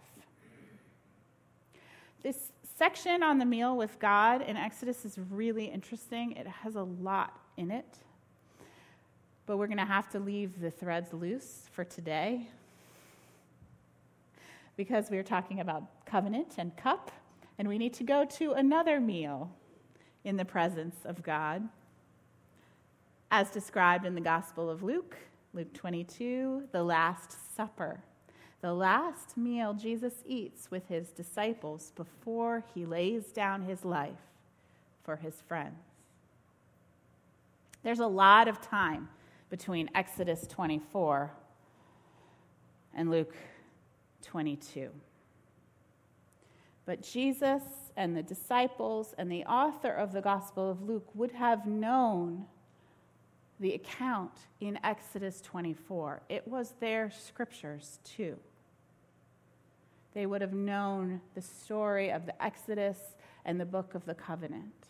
This 2.25 2.50
section 2.76 3.23
on 3.23 3.38
the 3.38 3.45
meal 3.45 3.76
with 3.76 4.00
God 4.00 4.43
in 4.43 4.57
Exodus 4.57 5.04
is 5.04 5.21
really 5.31 5.66
interesting. 5.66 6.33
It 6.33 6.49
has 6.49 6.75
a 6.75 6.83
lot 6.83 7.38
in 7.57 7.71
it. 7.71 8.00
But 9.47 9.59
we're 9.59 9.67
going 9.67 9.79
to 9.79 9.85
have 9.85 10.09
to 10.11 10.19
leave 10.19 10.61
the 10.61 10.71
threads 10.71 11.13
loose 11.13 11.69
for 11.73 11.85
today 11.85 12.49
because 14.77 15.11
we 15.11 15.19
are 15.19 15.23
talking 15.23 15.61
about 15.61 16.05
covenant 16.07 16.55
and 16.59 16.77
cup, 16.77 17.11
and 17.59 17.69
we 17.69 17.79
need 17.79 17.95
to 17.95 18.05
go 18.05 18.25
to 18.25 18.53
another 18.53 19.01
meal 19.01 19.51
in 20.25 20.37
the 20.37 20.45
presence 20.45 20.97
of 21.05 21.23
God, 21.23 21.69
as 23.31 23.51
described 23.51 24.07
in 24.07 24.15
the 24.15 24.21
Gospel 24.21 24.71
of 24.71 24.83
Luke, 24.83 25.17
Luke 25.53 25.73
22, 25.75 26.65
the 26.73 26.83
Last 26.83 27.55
Supper. 27.55 28.01
The 28.63 28.73
last 28.73 29.37
meal 29.37 29.75
Jesus 29.75 30.15
eats 30.27 30.71
with 30.71 30.89
his 30.89 31.09
disciples 31.09 31.93
before 31.95 32.65
he 32.75 32.87
lays 32.87 33.27
down 33.27 33.63
his 33.63 33.85
life 33.85 34.31
for 35.03 35.17
his 35.17 35.35
friends. 35.47 35.77
There's 37.83 38.01
a 38.01 38.07
lot 38.07 38.49
of 38.49 38.63
time 38.63 39.11
between 39.55 39.89
Exodus 39.95 40.49
24 40.49 41.31
and 42.93 43.09
Luke 43.09 43.37
22. 44.23 44.91
But 46.85 47.05
Jesus 47.05 47.63
and 47.97 48.17
the 48.17 48.23
disciples 48.25 49.15
and 49.17 49.31
the 49.31 49.45
author 49.45 49.93
of 49.93 50.13
the 50.13 50.21
Gospel 50.21 50.69
of 50.69 50.83
Luke 50.83 51.09
would 51.15 51.31
have 51.31 51.67
known 51.67 52.47
the 53.61 53.75
account 53.75 54.33
in 54.59 54.77
Exodus 54.83 55.41
24. 55.41 56.23
It 56.29 56.49
was 56.49 56.75
their 56.81 57.13
scriptures 57.13 58.01
too. 58.03 58.37
They 60.15 60.27
would 60.27 60.41
have 60.41 60.53
known 60.53 61.21
the 61.37 61.43
story 61.43 62.11
of 62.11 62.27
the 62.27 62.45
Exodus 62.45 62.99
and 63.45 63.61
the 63.61 63.65
book 63.65 63.95
of 63.95 64.05
the 64.05 64.15
covenant. 64.15 64.89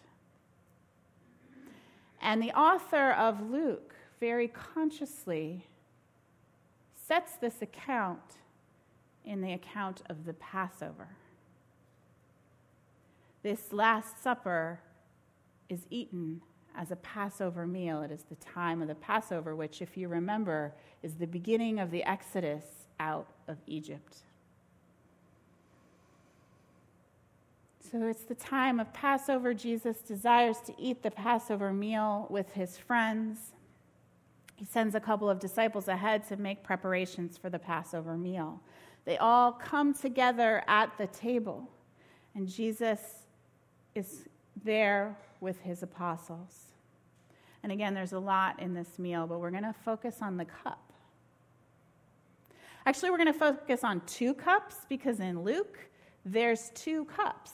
And 2.23 2.43
the 2.43 2.53
author 2.53 3.11
of 3.11 3.51
Luke 3.51 3.95
very 4.25 4.49
consciously 4.49 5.67
sets 6.95 7.37
this 7.37 7.61
account 7.61 8.39
in 9.23 9.43
the 9.43 9.53
account 9.53 10.01
of 10.09 10.25
the 10.25 10.33
Passover. 10.33 11.09
This 13.43 13.71
Last 13.71 14.23
Supper 14.23 14.81
is 15.69 15.81
eaten 15.91 16.41
as 16.75 16.91
a 16.91 16.97
Passover 16.97 17.67
meal. 17.67 18.01
It 18.01 18.11
is 18.11 18.23
the 18.23 18.37
time 18.37 18.81
of 18.81 18.89
the 18.89 18.95
Passover, 18.95 19.55
which, 19.55 19.83
if 19.83 19.95
you 19.95 20.09
remember, 20.09 20.73
is 21.03 21.17
the 21.17 21.27
beginning 21.27 21.79
of 21.79 21.91
the 21.91 22.03
Exodus 22.05 22.65
out 22.99 23.29
of 23.47 23.59
Egypt. 23.67 24.21
So 27.93 28.07
it's 28.07 28.23
the 28.23 28.35
time 28.35 28.81
of 28.81 28.91
Passover. 28.95 29.53
Jesus 29.53 29.99
desires 29.99 30.57
to 30.65 30.73
eat 30.79 31.03
the 31.03 31.11
Passover 31.11 31.75
meal 31.75 32.27
with 32.31 32.53
his 32.53 32.79
friends. 32.79 33.51
He 34.57 34.65
sends 34.65 34.95
a 34.95 35.01
couple 35.01 35.29
of 35.29 35.41
disciples 35.41 35.89
ahead 35.89 36.27
to 36.29 36.37
make 36.37 36.63
preparations 36.63 37.37
for 37.37 37.51
the 37.51 37.59
Passover 37.59 38.17
meal. 38.17 38.61
They 39.05 39.19
all 39.19 39.53
come 39.53 39.93
together 39.93 40.63
at 40.67 40.97
the 40.97 41.07
table, 41.09 41.69
and 42.35 42.49
Jesus 42.49 43.01
is 43.95 44.29
there 44.65 45.17
with 45.41 45.61
his 45.61 45.83
apostles. 45.83 46.73
And 47.63 47.73
again, 47.73 47.95
there's 47.95 48.13
a 48.13 48.19
lot 48.19 48.61
in 48.61 48.75
this 48.75 48.99
meal, 48.99 49.27
but 49.27 49.41
we're 49.41 49.51
going 49.51 49.65
to 49.65 49.75
focus 49.85 50.19
on 50.21 50.37
the 50.37 50.45
cup. 50.45 50.93
Actually, 52.87 53.11
we're 53.11 53.17
going 53.17 53.33
to 53.33 53.39
focus 53.39 53.83
on 53.83 54.03
two 54.07 54.35
cups 54.35 54.77
because 54.89 55.21
in 55.21 55.43
Luke, 55.43 55.79
there's 56.25 56.71
two 56.75 57.07
cups, 57.07 57.53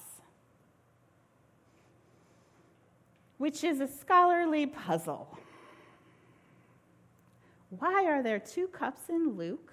which 3.39 3.63
is 3.63 3.81
a 3.81 3.87
scholarly 3.87 4.67
puzzle. 4.67 5.39
Why 7.71 8.05
are 8.07 8.23
there 8.23 8.41
two 8.41 8.67
cups 8.67 9.09
in 9.09 9.37
Luke 9.37 9.73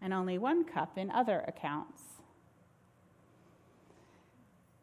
and 0.00 0.12
only 0.12 0.38
one 0.38 0.64
cup 0.64 0.96
in 0.96 1.10
other 1.10 1.44
accounts? 1.46 2.02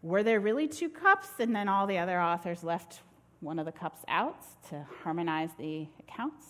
Were 0.04 0.24
there 0.24 0.40
really 0.40 0.68
two 0.68 0.90
cups 0.90 1.30
and 1.40 1.56
then 1.56 1.68
all 1.68 1.88
the 1.88 1.98
other 1.98 2.20
authors 2.22 2.64
left 2.64 3.02
one 3.40 3.60
of 3.60 3.66
the 3.66 3.72
cups 3.72 4.02
out 4.08 4.46
to 4.70 4.86
harmonize 5.04 5.50
the 5.58 5.88
accounts? 6.00 6.46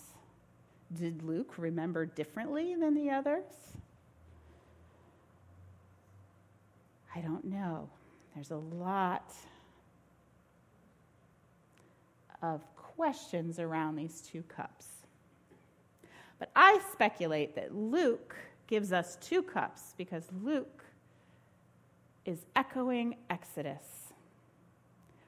Did 0.94 1.22
Luke 1.22 1.54
remember 1.56 2.04
differently 2.04 2.74
than 2.74 2.94
the 2.94 3.10
others? 3.10 3.44
I 7.14 7.20
don't 7.20 7.44
know. 7.44 7.88
There's 8.34 8.50
a 8.50 8.56
lot 8.56 9.34
of 12.42 12.62
questions 12.76 13.58
around 13.58 13.96
these 13.96 14.20
two 14.20 14.42
cups. 14.42 14.86
But 16.42 16.50
I 16.56 16.80
speculate 16.90 17.54
that 17.54 17.72
Luke 17.72 18.34
gives 18.66 18.92
us 18.92 19.16
two 19.20 19.44
cups 19.44 19.94
because 19.96 20.24
Luke 20.42 20.82
is 22.24 22.46
echoing 22.56 23.14
Exodus, 23.30 24.12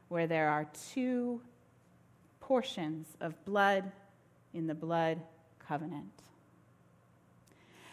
where 0.08 0.26
there 0.26 0.48
are 0.48 0.66
two 0.92 1.40
portions 2.40 3.06
of 3.20 3.44
blood 3.44 3.92
in 4.54 4.66
the 4.66 4.74
blood 4.74 5.20
covenant. 5.60 6.24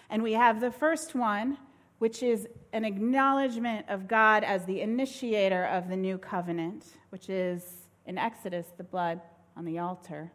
And 0.09 0.23
we 0.23 0.33
have 0.33 0.59
the 0.59 0.71
first 0.71 1.13
one, 1.13 1.59
which 1.99 2.23
is 2.23 2.47
an 2.73 2.85
acknowledgement 2.85 3.85
of 3.87 4.07
God 4.07 4.43
as 4.43 4.65
the 4.65 4.81
initiator 4.81 5.65
of 5.65 5.89
the 5.89 5.95
new 5.95 6.17
covenant, 6.17 6.85
which 7.11 7.29
is 7.29 7.87
in 8.07 8.17
Exodus 8.17 8.71
the 8.77 8.83
blood 8.83 9.21
on 9.55 9.63
the 9.63 9.77
altar. 9.77 10.31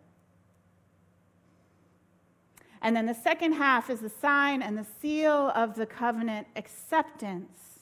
And 2.86 2.94
then 2.94 3.06
the 3.06 3.14
second 3.14 3.54
half 3.54 3.90
is 3.90 3.98
the 3.98 4.08
sign 4.08 4.62
and 4.62 4.78
the 4.78 4.86
seal 5.00 5.50
of 5.56 5.74
the 5.74 5.86
covenant 5.86 6.46
acceptance 6.54 7.80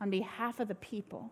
on 0.00 0.10
behalf 0.10 0.60
of 0.60 0.68
the 0.68 0.76
people. 0.76 1.28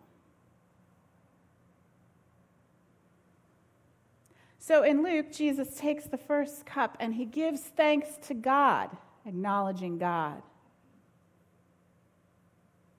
So 4.59 4.83
in 4.83 5.03
Luke, 5.03 5.31
Jesus 5.31 5.77
takes 5.77 6.03
the 6.03 6.17
first 6.17 6.65
cup 6.65 6.97
and 6.99 7.13
he 7.13 7.23
gives 7.23 7.61
thanks 7.61 8.17
to 8.27 8.33
God, 8.33 8.89
acknowledging 9.25 9.97
God 9.97 10.43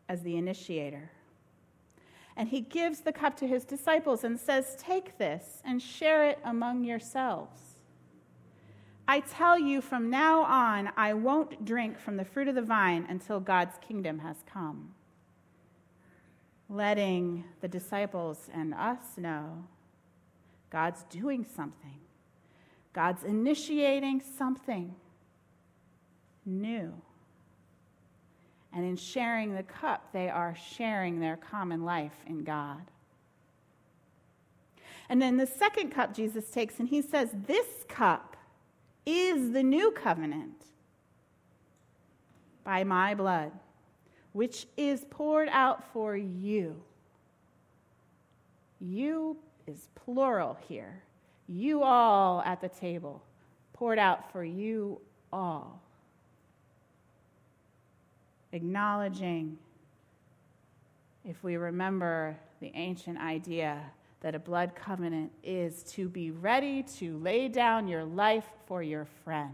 as 0.09 0.23
the 0.23 0.39
initiator. 0.39 1.11
And 2.35 2.49
he 2.49 2.63
gives 2.63 3.01
the 3.01 3.13
cup 3.13 3.37
to 3.41 3.47
his 3.47 3.67
disciples 3.67 4.25
and 4.25 4.41
says, 4.41 4.75
Take 4.79 5.19
this 5.19 5.61
and 5.67 5.83
share 5.83 6.27
it 6.27 6.39
among 6.43 6.85
yourselves. 6.85 7.74
I 9.07 9.21
tell 9.21 9.59
you 9.59 9.81
from 9.83 10.09
now 10.09 10.43
on, 10.45 10.91
I 10.97 11.13
won't 11.13 11.65
drink 11.65 11.99
from 11.99 12.17
the 12.17 12.25
fruit 12.25 12.49
of 12.49 12.55
the 12.55 12.63
vine 12.63 13.07
until 13.09 13.39
God's 13.39 13.77
kingdom 13.87 14.19
has 14.21 14.37
come. 14.51 14.95
Letting 16.71 17.45
the 17.61 17.69
disciples 17.69 18.49
and 18.53 18.73
us 18.73 19.19
know 19.19 19.65
God's 20.71 21.03
doing 21.05 21.45
something, 21.45 22.01
God's 22.95 23.25
initiating 23.25 24.23
something 24.39 24.95
new. 26.47 26.95
And 28.73 28.85
in 28.85 28.97
sharing 28.97 29.55
the 29.55 29.63
cup, 29.63 30.13
they 30.13 30.29
are 30.29 30.57
sharing 30.57 31.21
their 31.21 31.37
common 31.37 31.85
life 31.85 32.17
in 32.27 32.43
God. 32.43 32.91
And 35.09 35.21
then 35.21 35.37
the 35.37 35.47
second 35.47 35.91
cup 35.91 36.15
Jesus 36.15 36.51
takes, 36.51 36.81
and 36.81 36.89
he 36.89 37.03
says, 37.03 37.29
This 37.47 37.85
cup 37.89 38.34
is 39.07 39.53
the 39.53 39.63
new 39.63 39.91
covenant 39.91 40.65
by 42.65 42.85
my 42.85 43.15
blood, 43.15 43.53
which 44.33 44.67
is 44.77 45.05
poured 45.11 45.49
out 45.51 45.85
for 45.93 46.17
you. 46.17 46.83
You 48.81 49.37
is 49.67 49.89
plural 49.95 50.57
here. 50.69 51.03
You 51.49 51.83
all 51.83 52.43
at 52.43 52.61
the 52.61 52.69
table, 52.69 53.23
poured 53.75 53.99
out 53.99 54.33
for 54.33 54.43
you 54.43 55.01
all. 55.33 55.81
Acknowledging, 58.53 59.59
if 61.25 61.43
we 61.43 61.57
remember 61.57 62.37
the 62.61 62.71
ancient 62.75 63.19
idea 63.19 63.81
that 64.25 64.35
a 64.35 64.39
blood 64.39 64.75
covenant 64.75 65.31
is 65.43 65.83
to 65.83 66.09
be 66.09 66.31
ready 66.31 66.83
to 66.83 67.19
lay 67.19 67.47
down 67.47 67.87
your 67.87 68.05
life 68.05 68.47
for 68.65 68.83
your 68.83 69.05
friend. 69.23 69.53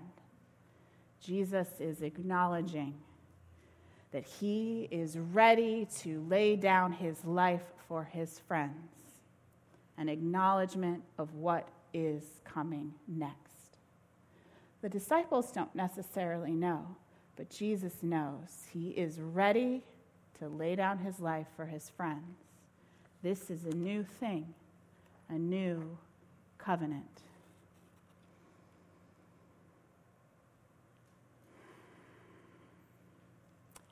Jesus 1.20 1.66
is 1.80 2.02
acknowledging 2.02 2.94
that 4.12 4.22
he 4.22 4.86
is 4.92 5.18
ready 5.18 5.88
to 5.98 6.24
lay 6.28 6.54
down 6.54 6.92
his 6.92 7.24
life 7.24 7.64
for 7.88 8.04
his 8.04 8.38
friends, 8.46 8.92
an 9.98 10.08
acknowledgement 10.08 11.02
of 11.18 11.34
what 11.34 11.66
is 11.92 12.22
coming 12.44 12.94
next. 13.08 13.76
The 14.82 14.88
disciples 14.88 15.50
don't 15.50 15.74
necessarily 15.74 16.52
know, 16.52 16.86
but 17.34 17.50
Jesus 17.50 18.04
knows 18.04 18.68
he 18.72 18.90
is 18.90 19.18
ready 19.18 19.82
to 20.38 20.48
lay 20.48 20.76
down 20.76 20.98
his 20.98 21.18
life 21.18 21.48
for 21.56 21.66
his 21.66 21.88
friends. 21.88 22.36
This 23.20 23.50
is 23.50 23.64
a 23.64 23.74
new 23.74 24.02
thing, 24.02 24.54
a 25.30 25.38
new 25.38 25.96
covenant. 26.58 27.22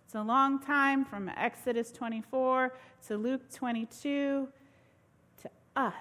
It's 0.04 0.14
a 0.14 0.22
long 0.22 0.58
time 0.58 1.04
from 1.04 1.28
Exodus 1.28 1.92
24 1.92 2.74
to 3.06 3.16
Luke 3.16 3.52
22 3.52 4.48
to 5.42 5.50
us. 5.76 5.92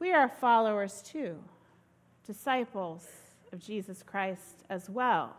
We 0.00 0.12
are 0.12 0.28
followers 0.28 1.00
too, 1.02 1.36
disciples 2.26 3.06
of 3.52 3.60
Jesus 3.60 4.02
Christ 4.02 4.64
as 4.68 4.90
well. 4.90 5.36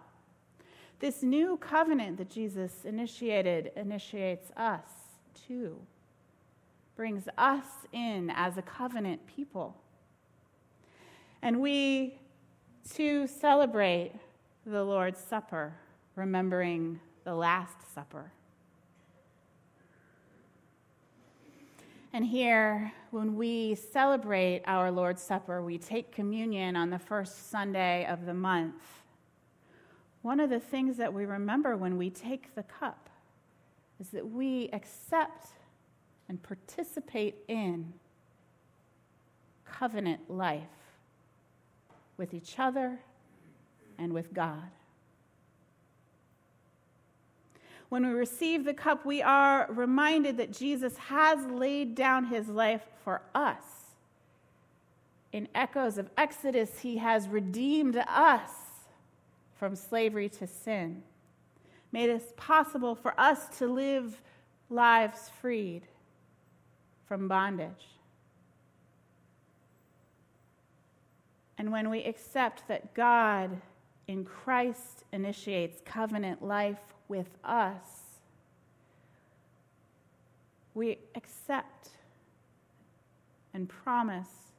This 0.99 1.21
new 1.21 1.57
covenant 1.57 2.17
that 2.17 2.29
Jesus 2.29 2.85
initiated 2.85 3.71
initiates 3.75 4.51
us 4.55 5.04
too, 5.47 5.77
brings 6.95 7.27
us 7.37 7.65
in 7.91 8.31
as 8.35 8.57
a 8.57 8.61
covenant 8.61 9.25
people. 9.27 9.75
And 11.41 11.59
we 11.61 12.17
too 12.93 13.27
celebrate 13.27 14.13
the 14.65 14.83
Lord's 14.83 15.19
Supper, 15.19 15.73
remembering 16.15 16.99
the 17.23 17.35
Last 17.35 17.93
Supper. 17.93 18.31
And 22.13 22.25
here, 22.25 22.93
when 23.11 23.35
we 23.35 23.75
celebrate 23.75 24.61
our 24.65 24.89
Lord's 24.89 25.21
Supper, 25.21 25.61
we 25.61 25.77
take 25.77 26.13
communion 26.13 26.77
on 26.77 26.89
the 26.89 26.97
first 26.97 27.49
Sunday 27.51 28.05
of 28.05 28.25
the 28.25 28.33
month. 28.33 28.81
One 30.21 30.39
of 30.39 30.49
the 30.49 30.59
things 30.59 30.95
that 30.97 31.13
we 31.13 31.25
remember 31.25 31.75
when 31.75 31.97
we 31.97 32.09
take 32.09 32.55
the 32.55 32.63
cup 32.63 33.04
is 33.99 34.09
that 34.09 34.29
we 34.29 34.69
accept 34.73 35.47
and 36.27 36.41
participate 36.41 37.35
in 37.47 37.93
covenant 39.65 40.29
life 40.29 40.63
with 42.17 42.33
each 42.33 42.59
other 42.59 42.99
and 43.97 44.13
with 44.13 44.33
God. 44.33 44.69
When 47.89 48.07
we 48.07 48.13
receive 48.13 48.65
the 48.65 48.73
cup, 48.73 49.05
we 49.05 49.21
are 49.21 49.67
reminded 49.69 50.37
that 50.37 50.51
Jesus 50.51 50.97
has 50.97 51.45
laid 51.45 51.95
down 51.95 52.25
his 52.25 52.47
life 52.47 52.81
for 53.03 53.21
us. 53.33 53.63
In 55.31 55.47
echoes 55.53 55.97
of 55.97 56.09
Exodus, 56.17 56.79
he 56.79 56.97
has 56.97 57.27
redeemed 57.27 57.97
us 57.97 58.51
from 59.57 59.75
slavery 59.75 60.29
to 60.29 60.47
sin, 60.47 61.03
made 61.95 62.09
it 62.09 62.35
possible 62.35 62.93
for 62.93 63.17
us 63.17 63.57
to 63.57 63.65
live 63.65 64.21
lives 64.69 65.31
freed 65.39 65.83
from 67.07 67.29
bondage. 67.29 67.87
And 71.57 71.71
when 71.71 71.89
we 71.89 72.03
accept 72.03 72.67
that 72.67 72.93
God 72.93 73.61
in 74.09 74.25
Christ 74.25 75.05
initiates 75.13 75.79
covenant 75.85 76.43
life 76.43 76.81
with 77.07 77.29
us, 77.45 77.87
we 80.73 80.97
accept 81.15 81.91
and 83.53 83.69
promise 83.69 84.51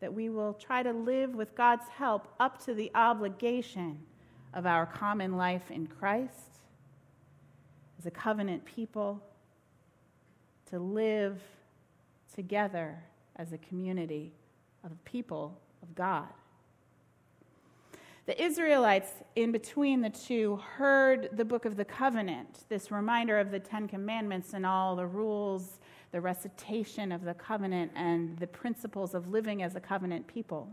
that 0.00 0.12
we 0.12 0.28
will 0.28 0.54
try 0.54 0.82
to 0.82 0.92
live 0.92 1.36
with 1.36 1.54
God's 1.54 1.88
help 1.88 2.34
up 2.40 2.64
to 2.64 2.74
the 2.74 2.90
obligation 2.96 4.00
of 4.52 4.66
our 4.66 4.86
common 4.86 5.36
life 5.36 5.70
in 5.70 5.86
Christ 5.86 6.53
as 8.04 8.06
a 8.06 8.10
covenant 8.10 8.62
people 8.66 9.18
to 10.68 10.78
live 10.78 11.40
together 12.34 13.02
as 13.36 13.54
a 13.54 13.58
community 13.58 14.30
of 14.84 15.02
people 15.06 15.58
of 15.82 15.94
God. 15.94 16.28
The 18.26 18.42
Israelites, 18.42 19.10
in 19.36 19.52
between 19.52 20.02
the 20.02 20.10
two, 20.10 20.56
heard 20.76 21.30
the 21.32 21.46
book 21.46 21.64
of 21.64 21.76
the 21.76 21.84
covenant, 21.86 22.64
this 22.68 22.90
reminder 22.90 23.38
of 23.38 23.50
the 23.50 23.58
Ten 23.58 23.88
Commandments 23.88 24.52
and 24.52 24.66
all 24.66 24.96
the 24.96 25.06
rules, 25.06 25.80
the 26.12 26.20
recitation 26.20 27.10
of 27.10 27.24
the 27.24 27.32
covenant, 27.32 27.90
and 27.94 28.36
the 28.38 28.46
principles 28.46 29.14
of 29.14 29.28
living 29.28 29.62
as 29.62 29.76
a 29.76 29.80
covenant 29.80 30.26
people. 30.26 30.68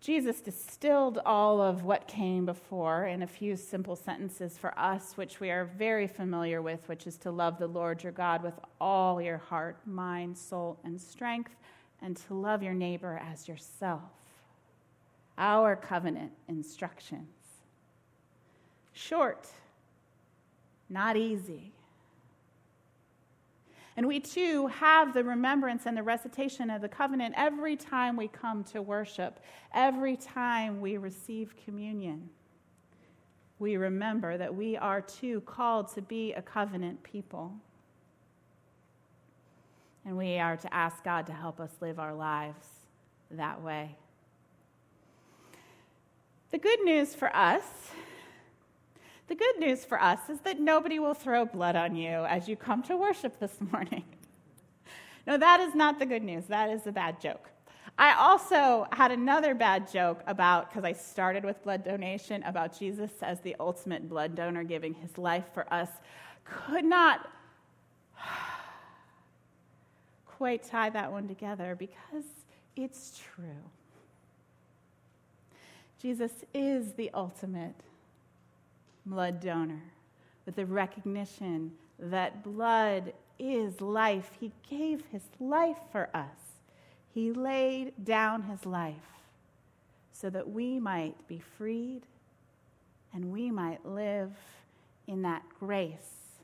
Jesus 0.00 0.40
distilled 0.40 1.20
all 1.26 1.60
of 1.60 1.84
what 1.84 2.08
came 2.08 2.46
before 2.46 3.04
in 3.04 3.22
a 3.22 3.26
few 3.26 3.54
simple 3.54 3.94
sentences 3.94 4.56
for 4.56 4.76
us, 4.78 5.16
which 5.16 5.40
we 5.40 5.50
are 5.50 5.66
very 5.76 6.06
familiar 6.06 6.62
with, 6.62 6.88
which 6.88 7.06
is 7.06 7.18
to 7.18 7.30
love 7.30 7.58
the 7.58 7.66
Lord 7.66 8.02
your 8.02 8.12
God 8.12 8.42
with 8.42 8.54
all 8.80 9.20
your 9.20 9.36
heart, 9.36 9.76
mind, 9.86 10.38
soul, 10.38 10.78
and 10.84 10.98
strength, 10.98 11.54
and 12.00 12.16
to 12.16 12.34
love 12.34 12.62
your 12.62 12.72
neighbor 12.72 13.20
as 13.22 13.46
yourself 13.46 14.00
our 15.40 15.74
covenant 15.74 16.32
instructions. 16.48 17.26
Short, 18.92 19.48
not 20.88 21.16
easy. 21.16 21.72
And 24.00 24.08
we 24.08 24.18
too 24.18 24.66
have 24.68 25.12
the 25.12 25.22
remembrance 25.22 25.82
and 25.84 25.94
the 25.94 26.02
recitation 26.02 26.70
of 26.70 26.80
the 26.80 26.88
covenant 26.88 27.34
every 27.36 27.76
time 27.76 28.16
we 28.16 28.28
come 28.28 28.64
to 28.72 28.80
worship, 28.80 29.40
every 29.74 30.16
time 30.16 30.80
we 30.80 30.96
receive 30.96 31.54
communion. 31.66 32.30
We 33.58 33.76
remember 33.76 34.38
that 34.38 34.54
we 34.54 34.74
are 34.78 35.02
too 35.02 35.42
called 35.42 35.92
to 35.96 36.00
be 36.00 36.32
a 36.32 36.40
covenant 36.40 37.02
people. 37.02 37.52
And 40.06 40.16
we 40.16 40.38
are 40.38 40.56
to 40.56 40.74
ask 40.74 41.04
God 41.04 41.26
to 41.26 41.34
help 41.34 41.60
us 41.60 41.72
live 41.82 41.98
our 41.98 42.14
lives 42.14 42.68
that 43.32 43.60
way. 43.60 43.98
The 46.52 46.58
good 46.58 46.80
news 46.84 47.14
for 47.14 47.36
us, 47.36 47.90
the 49.30 49.36
good 49.36 49.60
news 49.60 49.84
for 49.84 50.02
us 50.02 50.18
is 50.28 50.40
that 50.40 50.58
nobody 50.58 50.98
will 50.98 51.14
throw 51.14 51.44
blood 51.44 51.76
on 51.76 51.94
you 51.94 52.24
as 52.24 52.48
you 52.48 52.56
come 52.56 52.82
to 52.82 52.96
worship 52.96 53.38
this 53.38 53.56
morning. 53.72 54.02
No, 55.24 55.38
that 55.38 55.60
is 55.60 55.72
not 55.72 56.00
the 56.00 56.04
good 56.04 56.24
news. 56.24 56.46
That 56.46 56.68
is 56.68 56.88
a 56.88 56.92
bad 56.92 57.20
joke. 57.20 57.48
I 57.96 58.14
also 58.14 58.88
had 58.90 59.12
another 59.12 59.54
bad 59.54 59.88
joke 59.88 60.20
about, 60.26 60.68
because 60.68 60.82
I 60.82 60.94
started 60.94 61.44
with 61.44 61.62
blood 61.62 61.84
donation, 61.84 62.42
about 62.42 62.76
Jesus 62.76 63.12
as 63.22 63.38
the 63.40 63.54
ultimate 63.60 64.08
blood 64.08 64.34
donor 64.34 64.64
giving 64.64 64.94
his 64.94 65.16
life 65.16 65.44
for 65.54 65.72
us. 65.72 65.90
Could 66.44 66.84
not 66.84 67.30
quite 70.26 70.64
tie 70.64 70.90
that 70.90 71.12
one 71.12 71.28
together 71.28 71.76
because 71.78 72.24
it's 72.74 73.22
true. 73.36 73.62
Jesus 76.02 76.32
is 76.52 76.94
the 76.94 77.12
ultimate 77.14 77.76
blood 79.06 79.40
donor 79.40 79.82
with 80.46 80.56
the 80.56 80.66
recognition 80.66 81.72
that 81.98 82.42
blood 82.42 83.12
is 83.38 83.80
life. 83.80 84.30
He 84.38 84.52
gave 84.68 85.04
his 85.10 85.22
life 85.38 85.78
for 85.92 86.08
us, 86.14 86.60
he 87.12 87.32
laid 87.32 88.04
down 88.04 88.42
his 88.42 88.64
life 88.64 88.94
so 90.12 90.30
that 90.30 90.48
we 90.50 90.78
might 90.78 91.26
be 91.26 91.38
freed 91.38 92.02
and 93.12 93.32
we 93.32 93.50
might 93.50 93.84
live 93.84 94.32
in 95.06 95.22
that 95.22 95.42
grace 95.58 96.38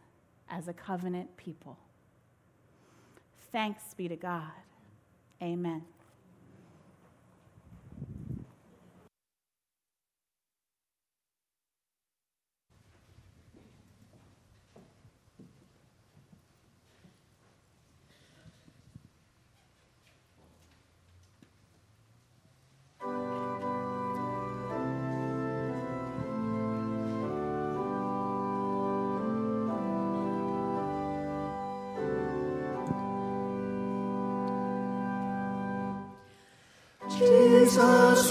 as 0.48 0.66
a 0.66 0.72
covenant 0.72 1.36
people. 1.36 1.76
Thanks 3.52 3.94
be 3.94 4.08
to 4.08 4.16
God. 4.16 4.50
Amen. 5.42 5.82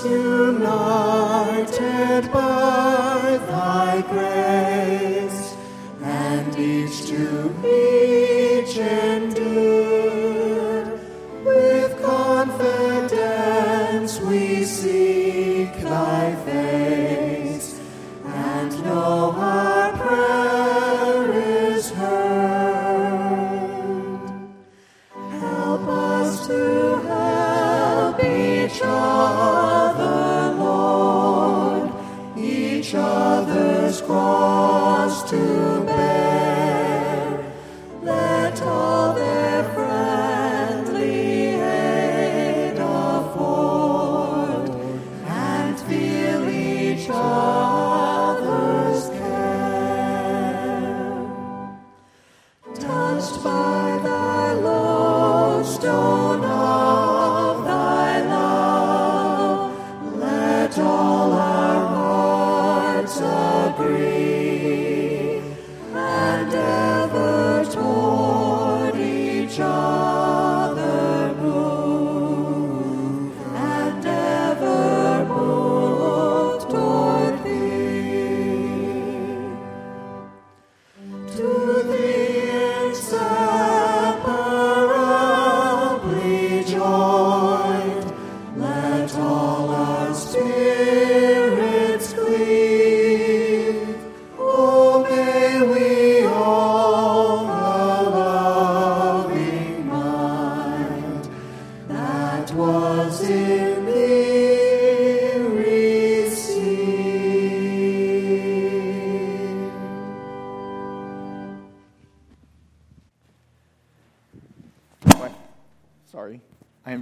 Jesus, 0.05 1.14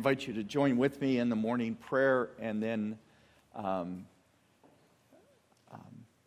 invite 0.04 0.28
you 0.28 0.34
to 0.34 0.44
join 0.44 0.76
with 0.76 1.00
me 1.00 1.18
in 1.18 1.30
the 1.30 1.36
morning 1.38 1.76
prayer 1.76 2.32
and 2.38 2.62
then 2.62 2.98
um, 3.56 4.06
um, 5.72 5.80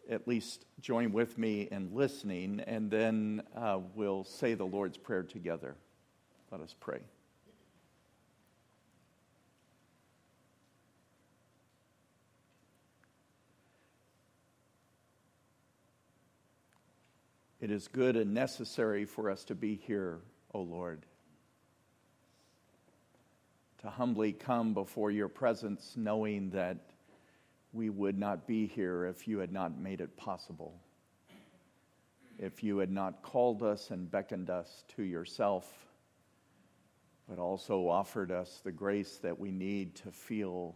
at 0.09 0.27
least 0.27 0.65
join 0.81 1.12
with 1.12 1.37
me 1.37 1.69
in 1.71 1.91
listening, 1.93 2.59
and 2.67 2.91
then 2.91 3.43
uh, 3.55 3.79
we'll 3.95 4.25
say 4.25 4.55
the 4.55 4.65
Lord's 4.65 4.97
Prayer 4.97 5.23
together. 5.23 5.77
Let 6.51 6.62
us 6.62 6.75
pray. 6.81 7.01
It 17.61 17.71
is 17.71 17.89
good 17.89 18.17
and 18.17 18.33
necessary 18.33 19.05
for 19.05 19.29
us 19.31 19.45
to 19.45 19.55
be 19.55 19.75
here, 19.75 20.21
O 20.55 20.62
Lord 20.62 21.05
to 23.87 23.90
humbly 23.92 24.33
come 24.33 24.75
before 24.75 25.12
your 25.12 25.29
presence, 25.29 25.92
knowing 25.96 26.51
that 26.51 26.77
we 27.72 27.88
would 27.88 28.18
not 28.18 28.44
be 28.44 28.66
here 28.66 29.07
if 29.07 29.29
you 29.29 29.38
had 29.38 29.53
not 29.53 29.79
made 29.79 30.01
it 30.01 30.16
possible. 30.16 30.75
If 32.37 32.64
you 32.64 32.79
had 32.79 32.90
not 32.90 33.22
called 33.22 33.62
us 33.62 33.92
and 33.92 34.11
beckoned 34.11 34.51
us 34.51 34.83
to 34.96 35.05
yourself, 35.05 35.72
but 37.29 37.38
also 37.38 37.88
offered 37.88 38.33
us 38.33 38.61
the 38.64 38.72
grace 38.72 39.18
that 39.18 39.38
we 39.38 39.53
need 39.53 39.94
to 39.96 40.11
feel 40.11 40.75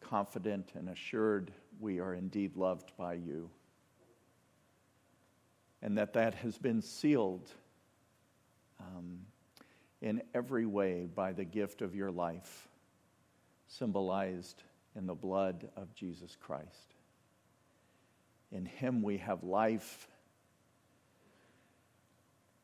confident 0.00 0.72
and 0.74 0.90
assured 0.90 1.50
we 1.80 2.00
are 2.00 2.12
indeed 2.12 2.54
loved 2.54 2.92
by 2.98 3.14
you. 3.14 3.48
And 5.80 5.96
that 5.96 6.12
that 6.12 6.34
has 6.34 6.58
been 6.58 6.82
sealed 6.82 7.50
um, 8.78 9.20
in 10.00 10.22
every 10.34 10.66
way 10.66 11.08
by 11.12 11.32
the 11.32 11.44
gift 11.44 11.82
of 11.82 11.94
your 11.94 12.10
life, 12.10 12.68
symbolized 13.68 14.62
in 14.94 15.06
the 15.06 15.14
blood 15.14 15.68
of 15.76 15.94
Jesus 15.94 16.36
Christ. 16.40 16.94
In 18.52 18.66
Him 18.66 19.02
we 19.02 19.18
have 19.18 19.42
life, 19.42 20.08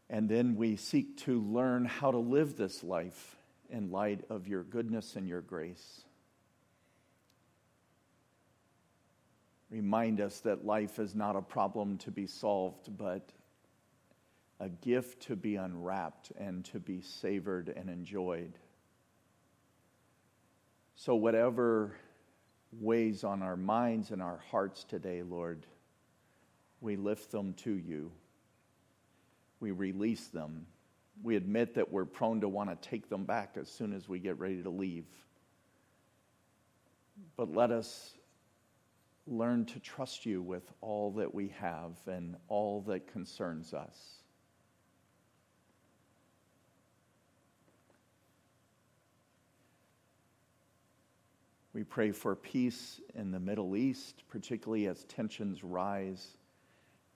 and 0.09 0.29
then 0.29 0.57
we 0.57 0.77
seek 0.77 1.17
to 1.19 1.41
learn 1.41 1.85
how 1.85 2.11
to 2.11 2.19
live 2.19 2.57
this 2.57 2.85
life 2.85 3.37
in 3.71 3.91
light 3.91 4.21
of 4.29 4.47
your 4.47 4.63
goodness 4.63 5.17
and 5.17 5.27
your 5.27 5.41
grace. 5.41 6.03
Remind 9.71 10.21
us 10.21 10.41
that 10.41 10.67
life 10.67 10.99
is 10.99 11.15
not 11.15 11.35
a 11.35 11.41
problem 11.41 11.97
to 11.99 12.11
be 12.11 12.27
solved, 12.27 12.95
but 12.99 13.33
a 14.63 14.69
gift 14.69 15.23
to 15.23 15.35
be 15.35 15.57
unwrapped 15.57 16.31
and 16.39 16.65
to 16.65 16.79
be 16.79 17.01
savored 17.01 17.69
and 17.69 17.91
enjoyed. 17.91 18.53
So, 20.95 21.17
whatever 21.17 21.97
weighs 22.71 23.25
on 23.25 23.43
our 23.43 23.57
minds 23.57 24.13
and 24.13 24.23
our 24.23 24.41
hearts 24.53 24.85
today, 24.85 25.25
Lord, 25.25 25.67
we 26.81 26.95
lift 26.95 27.33
them 27.33 27.55
to 27.55 27.73
you. 27.73 28.13
We 29.59 29.73
release 29.73 30.29
them. 30.29 30.67
We 31.25 31.35
admit 31.35 31.75
that 31.75 31.91
we're 31.91 32.05
prone 32.05 32.41
to 32.43 32.49
want 32.49 32.71
to 32.71 32.89
take 32.89 33.09
them 33.09 33.25
back 33.25 33.57
as 33.61 33.69
soon 33.69 33.93
as 33.93 34.09
we 34.09 34.21
get 34.21 34.39
ready 34.39 34.63
to 34.63 34.71
leave. 34.71 35.07
But 37.37 37.53
let 37.53 37.73
us 37.73 38.15
learn 39.27 39.65
to 39.67 39.81
trust 39.81 40.25
you 40.25 40.41
with 40.41 40.71
all 40.81 41.11
that 41.15 41.35
we 41.35 41.49
have 41.59 41.97
and 42.07 42.37
all 42.47 42.83
that 42.83 43.09
concerns 43.09 43.75
us. 43.75 44.22
We 51.75 51.85
pray 51.85 52.13
for 52.13 52.37
peace 52.37 53.01
in 53.15 53.31
the 53.31 53.41
Middle 53.41 53.77
East, 53.77 54.25
particularly 54.29 54.89
as 54.89 55.05
tensions 55.05 55.65
rise 55.65 56.37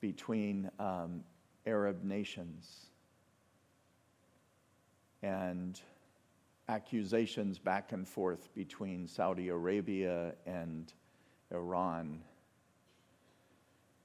between 0.01 0.71
um, 0.79 1.25
Arab 1.67 2.03
nations 2.03 2.87
and 5.23 5.79
accusations 6.71 7.59
back 7.59 7.93
and 7.93 8.09
forth 8.09 8.49
between 8.55 9.07
Saudi 9.07 9.49
Arabia 9.49 10.33
and 10.47 10.91
Iran. 11.53 12.23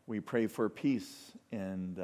We 0.05 0.19
pray 0.19 0.47
for 0.47 0.67
peace 0.67 1.31
and, 1.53 1.97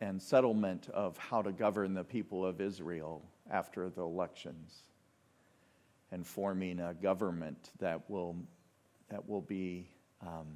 and 0.00 0.22
settlement 0.22 0.88
of 0.88 1.18
how 1.18 1.42
to 1.42 1.52
govern 1.52 1.92
the 1.92 2.04
people 2.04 2.46
of 2.46 2.62
Israel 2.62 3.20
after 3.50 3.90
the 3.90 4.02
elections 4.02 4.84
and 6.14 6.24
forming 6.24 6.78
a 6.78 6.94
government 6.94 7.70
that 7.80 8.08
will, 8.08 8.36
that 9.10 9.28
will 9.28 9.40
be 9.40 9.88
um, 10.22 10.46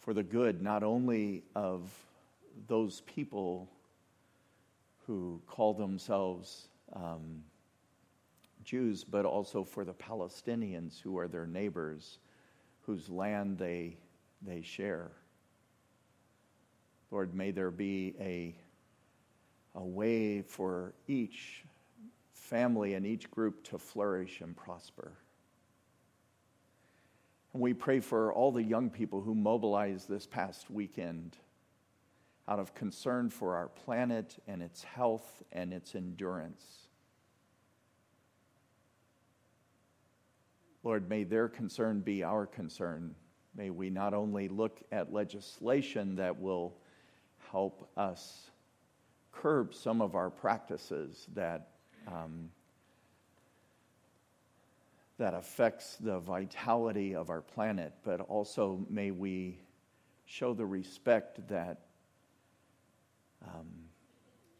for 0.00 0.12
the 0.12 0.24
good 0.24 0.60
not 0.60 0.82
only 0.82 1.44
of 1.54 1.88
those 2.66 3.02
people 3.02 3.70
who 5.06 5.40
call 5.46 5.72
themselves 5.72 6.66
um, 6.92 7.44
Jews, 8.64 9.04
but 9.04 9.24
also 9.24 9.62
for 9.62 9.84
the 9.84 9.94
Palestinians 9.94 11.00
who 11.00 11.16
are 11.18 11.28
their 11.28 11.46
neighbors, 11.46 12.18
whose 12.80 13.08
land 13.08 13.58
they, 13.58 13.96
they 14.44 14.60
share. 14.60 15.12
Lord, 17.12 17.32
may 17.32 17.52
there 17.52 17.70
be 17.70 18.16
a, 18.18 18.56
a 19.76 19.84
way 19.84 20.42
for 20.42 20.94
each 21.06 21.62
family 22.52 22.92
and 22.92 23.06
each 23.06 23.30
group 23.30 23.64
to 23.64 23.78
flourish 23.78 24.42
and 24.42 24.54
prosper. 24.54 25.12
And 27.54 27.62
we 27.62 27.72
pray 27.72 28.00
for 28.00 28.30
all 28.30 28.52
the 28.52 28.62
young 28.62 28.90
people 28.90 29.22
who 29.22 29.34
mobilized 29.34 30.06
this 30.06 30.26
past 30.26 30.70
weekend 30.70 31.38
out 32.46 32.58
of 32.58 32.74
concern 32.74 33.30
for 33.30 33.56
our 33.56 33.68
planet 33.68 34.36
and 34.46 34.62
its 34.62 34.84
health 34.84 35.42
and 35.50 35.72
its 35.72 35.94
endurance. 35.94 36.88
Lord, 40.82 41.08
may 41.08 41.24
their 41.24 41.48
concern 41.48 42.00
be 42.00 42.22
our 42.22 42.44
concern. 42.44 43.14
May 43.56 43.70
we 43.70 43.88
not 43.88 44.12
only 44.12 44.48
look 44.48 44.82
at 44.92 45.10
legislation 45.10 46.16
that 46.16 46.38
will 46.38 46.74
help 47.50 47.90
us 47.96 48.50
curb 49.30 49.72
some 49.72 50.02
of 50.02 50.14
our 50.14 50.28
practices 50.28 51.26
that 51.32 51.71
um, 52.06 52.50
that 55.18 55.34
affects 55.34 55.96
the 55.96 56.18
vitality 56.18 57.14
of 57.14 57.30
our 57.30 57.40
planet, 57.40 57.92
but 58.02 58.20
also 58.20 58.84
may 58.88 59.10
we 59.10 59.58
show 60.24 60.54
the 60.54 60.66
respect 60.66 61.46
that 61.48 61.80
um, 63.44 63.66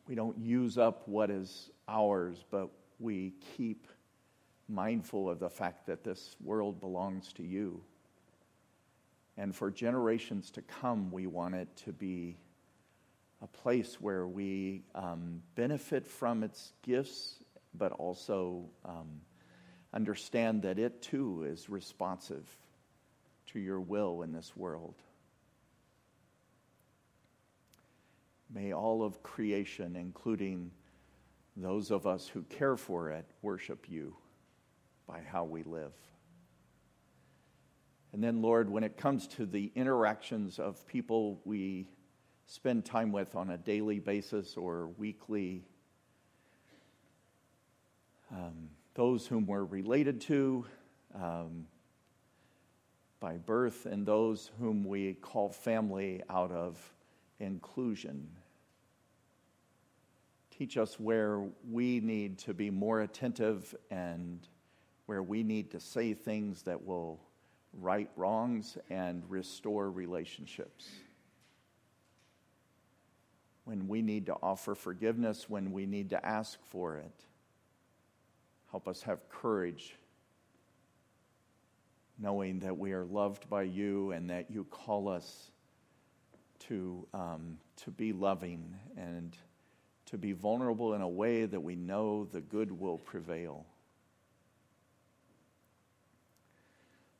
we 0.06 0.14
don't 0.14 0.38
use 0.38 0.78
up 0.78 1.06
what 1.08 1.30
is 1.30 1.70
ours, 1.88 2.44
but 2.50 2.68
we 2.98 3.32
keep 3.56 3.86
mindful 4.68 5.28
of 5.28 5.38
the 5.38 5.50
fact 5.50 5.86
that 5.86 6.04
this 6.04 6.36
world 6.42 6.80
belongs 6.80 7.32
to 7.32 7.42
you. 7.42 7.80
And 9.36 9.54
for 9.54 9.70
generations 9.70 10.50
to 10.52 10.62
come, 10.62 11.10
we 11.10 11.26
want 11.26 11.54
it 11.54 11.68
to 11.84 11.92
be 11.92 12.36
a 13.42 13.46
place 13.46 14.00
where 14.00 14.26
we 14.26 14.82
um, 14.94 15.42
benefit 15.56 16.06
from 16.06 16.44
its 16.44 16.72
gifts, 16.82 17.42
but 17.74 17.90
also 17.92 18.64
um, 18.84 19.20
understand 19.92 20.62
that 20.62 20.78
it 20.78 21.02
too 21.02 21.44
is 21.48 21.68
responsive 21.68 22.46
to 23.46 23.58
your 23.58 23.80
will 23.80 24.22
in 24.22 24.32
this 24.32 24.56
world. 24.56 24.94
May 28.54 28.72
all 28.72 29.02
of 29.02 29.22
creation, 29.22 29.96
including 29.96 30.70
those 31.56 31.90
of 31.90 32.06
us 32.06 32.28
who 32.28 32.42
care 32.42 32.76
for 32.76 33.10
it, 33.10 33.26
worship 33.40 33.86
you 33.88 34.16
by 35.06 35.20
how 35.20 35.44
we 35.44 35.62
live. 35.64 35.92
And 38.12 38.22
then, 38.22 38.42
Lord, 38.42 38.70
when 38.70 38.84
it 38.84 38.98
comes 38.98 39.26
to 39.28 39.46
the 39.46 39.72
interactions 39.74 40.58
of 40.58 40.86
people 40.86 41.40
we 41.44 41.88
spend 42.46 42.84
time 42.84 43.12
with 43.12 43.34
on 43.34 43.50
a 43.50 43.58
daily 43.58 43.98
basis 43.98 44.56
or 44.56 44.88
weekly, 44.98 45.64
um, 48.30 48.68
those 48.94 49.26
whom 49.26 49.46
we're 49.46 49.64
related 49.64 50.20
to 50.20 50.64
um, 51.14 51.66
by 53.20 53.36
birth, 53.36 53.86
and 53.86 54.04
those 54.04 54.50
whom 54.58 54.84
we 54.84 55.14
call 55.14 55.48
family 55.48 56.22
out 56.28 56.50
of 56.50 56.78
inclusion. 57.38 58.28
Teach 60.50 60.76
us 60.76 60.98
where 60.98 61.42
we 61.70 62.00
need 62.00 62.38
to 62.38 62.54
be 62.54 62.70
more 62.70 63.00
attentive 63.00 63.74
and 63.90 64.40
where 65.06 65.22
we 65.22 65.42
need 65.42 65.70
to 65.70 65.80
say 65.80 66.14
things 66.14 66.62
that 66.62 66.84
will 66.84 67.20
right 67.80 68.10
wrongs 68.16 68.76
and 68.90 69.22
restore 69.28 69.90
relationships. 69.90 70.88
When 73.64 73.86
we 73.88 74.02
need 74.02 74.26
to 74.26 74.34
offer 74.42 74.74
forgiveness, 74.74 75.48
when 75.48 75.72
we 75.72 75.86
need 75.86 76.10
to 76.10 76.24
ask 76.24 76.58
for 76.64 76.96
it. 76.96 77.24
Help 78.70 78.88
us 78.88 79.02
have 79.02 79.28
courage, 79.28 79.96
knowing 82.18 82.60
that 82.60 82.76
we 82.76 82.92
are 82.92 83.04
loved 83.04 83.48
by 83.48 83.62
you 83.62 84.12
and 84.12 84.30
that 84.30 84.50
you 84.50 84.64
call 84.64 85.08
us 85.08 85.50
to, 86.60 87.06
um, 87.12 87.58
to 87.76 87.90
be 87.90 88.12
loving 88.12 88.74
and 88.96 89.36
to 90.06 90.18
be 90.18 90.32
vulnerable 90.32 90.94
in 90.94 91.02
a 91.02 91.08
way 91.08 91.44
that 91.44 91.60
we 91.60 91.76
know 91.76 92.24
the 92.24 92.40
good 92.40 92.72
will 92.72 92.98
prevail. 92.98 93.66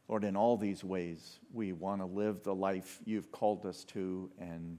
Lord, 0.09 0.25
in 0.25 0.37
all 0.37 0.57
these 0.57 0.85
ways, 0.85 1.39
we 1.53 1.73
want 1.73 2.01
to 2.01 2.07
live 2.07 2.43
the 2.43 2.55
life 2.55 2.99
you've 3.05 3.33
called 3.33 3.65
us 3.65 3.85
to 3.85 4.31
and 4.39 4.79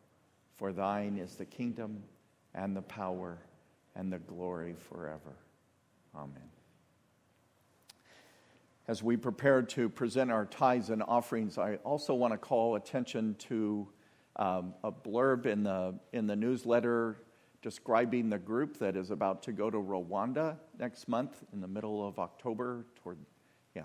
For 0.57 0.71
thine 0.71 1.17
is 1.17 1.35
the 1.35 1.45
kingdom, 1.45 2.03
and 2.53 2.75
the 2.75 2.81
power, 2.81 3.39
and 3.95 4.11
the 4.11 4.19
glory 4.19 4.75
forever. 4.89 5.37
Amen 6.15 6.51
as 8.91 9.01
we 9.01 9.15
prepare 9.15 9.61
to 9.61 9.87
present 9.87 10.29
our 10.29 10.45
tithes 10.45 10.89
and 10.89 11.01
offerings, 11.03 11.57
I 11.57 11.75
also 11.77 12.13
want 12.13 12.33
to 12.33 12.37
call 12.37 12.75
attention 12.75 13.35
to 13.39 13.87
um, 14.35 14.73
a 14.83 14.91
blurb 14.91 15.45
in 15.45 15.63
the, 15.63 15.95
in 16.11 16.27
the 16.27 16.35
newsletter 16.35 17.17
describing 17.61 18.29
the 18.29 18.37
group 18.37 18.77
that 18.79 18.97
is 18.97 19.11
about 19.11 19.43
to 19.43 19.53
go 19.53 19.69
to 19.69 19.77
Rwanda 19.77 20.57
next 20.77 21.07
month 21.07 21.41
in 21.53 21.61
the 21.61 21.69
middle 21.69 22.05
of 22.05 22.19
October, 22.19 22.85
toward, 23.01 23.17
yeah, 23.75 23.83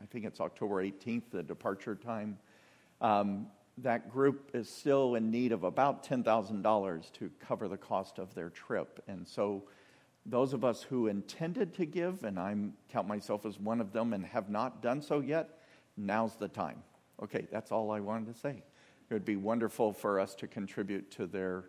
I 0.00 0.06
think 0.06 0.24
it's 0.24 0.40
October 0.40 0.76
18th, 0.76 1.24
the 1.32 1.42
departure 1.42 1.94
time. 1.94 2.38
Um, 3.02 3.46
that 3.82 4.10
group 4.10 4.50
is 4.54 4.68
still 4.68 5.14
in 5.14 5.30
need 5.30 5.52
of 5.52 5.64
about 5.64 6.04
$10,000 6.04 7.12
to 7.12 7.30
cover 7.40 7.68
the 7.68 7.76
cost 7.76 8.18
of 8.18 8.34
their 8.34 8.50
trip. 8.50 9.02
And 9.08 9.26
so 9.26 9.64
those 10.26 10.52
of 10.52 10.64
us 10.64 10.82
who 10.82 11.06
intended 11.06 11.74
to 11.74 11.86
give, 11.86 12.24
and 12.24 12.38
I 12.38 12.54
count 12.90 13.08
myself 13.08 13.46
as 13.46 13.58
one 13.58 13.80
of 13.80 13.92
them 13.92 14.12
and 14.12 14.24
have 14.26 14.50
not 14.50 14.82
done 14.82 15.02
so 15.02 15.20
yet, 15.20 15.60
now's 15.96 16.36
the 16.36 16.48
time. 16.48 16.82
Okay, 17.22 17.46
that's 17.50 17.72
all 17.72 17.90
I 17.90 18.00
wanted 18.00 18.32
to 18.32 18.38
say. 18.38 18.62
It 19.08 19.14
would 19.14 19.24
be 19.24 19.36
wonderful 19.36 19.92
for 19.92 20.20
us 20.20 20.34
to 20.36 20.46
contribute 20.46 21.10
to 21.12 21.26
their 21.26 21.64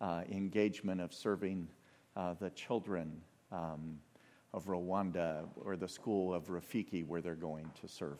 uh, 0.00 0.22
engagement 0.30 1.00
of 1.00 1.12
serving 1.12 1.68
uh, 2.16 2.34
the 2.40 2.50
children 2.50 3.20
um, 3.52 3.98
of 4.52 4.66
Rwanda 4.66 5.46
or 5.56 5.76
the 5.76 5.88
school 5.88 6.32
of 6.32 6.48
Rafiki 6.48 7.06
where 7.06 7.20
they're 7.20 7.34
going 7.34 7.70
to 7.80 7.88
serve. 7.88 8.18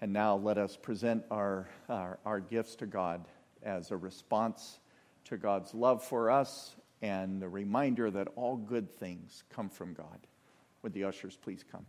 And 0.00 0.12
now 0.12 0.36
let 0.36 0.58
us 0.58 0.76
present 0.76 1.24
our, 1.30 1.68
our, 1.88 2.18
our 2.24 2.40
gifts 2.40 2.76
to 2.76 2.86
God 2.86 3.26
as 3.62 3.90
a 3.90 3.96
response 3.96 4.78
to 5.24 5.36
God's 5.36 5.72
love 5.74 6.04
for 6.04 6.30
us 6.30 6.76
and 7.00 7.42
a 7.42 7.48
reminder 7.48 8.10
that 8.10 8.28
all 8.36 8.56
good 8.56 8.90
things 8.90 9.44
come 9.50 9.68
from 9.68 9.94
God. 9.94 10.26
Would 10.82 10.92
the 10.92 11.04
ushers 11.04 11.36
please 11.36 11.64
come? 11.70 11.86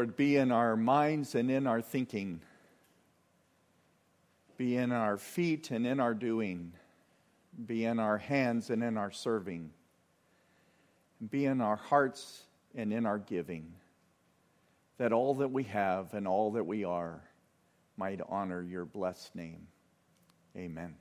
Lord, 0.00 0.16
be 0.16 0.38
in 0.38 0.50
our 0.50 0.76
minds 0.78 1.34
and 1.34 1.50
in 1.50 1.66
our 1.66 1.82
thinking, 1.82 2.40
be 4.56 4.74
in 4.78 4.92
our 4.92 5.18
feet 5.18 5.70
and 5.70 5.86
in 5.86 6.00
our 6.00 6.14
doing, 6.14 6.72
be 7.66 7.84
in 7.84 7.98
our 7.98 8.16
hands 8.16 8.70
and 8.70 8.82
in 8.82 8.96
our 8.96 9.10
serving, 9.10 9.70
be 11.28 11.44
in 11.44 11.60
our 11.60 11.76
hearts 11.76 12.44
and 12.74 12.94
in 12.94 13.04
our 13.04 13.18
giving, 13.18 13.74
that 14.96 15.12
all 15.12 15.34
that 15.34 15.50
we 15.50 15.64
have 15.64 16.14
and 16.14 16.26
all 16.26 16.52
that 16.52 16.64
we 16.64 16.82
are 16.82 17.20
might 17.98 18.22
honor 18.26 18.62
your 18.62 18.86
blessed 18.86 19.36
name. 19.36 19.66
Amen. 20.56 20.94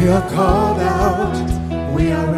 We 0.00 0.08
are 0.08 0.30
called 0.30 0.80
out, 0.80 1.94
we 1.94 2.10
are 2.10 2.32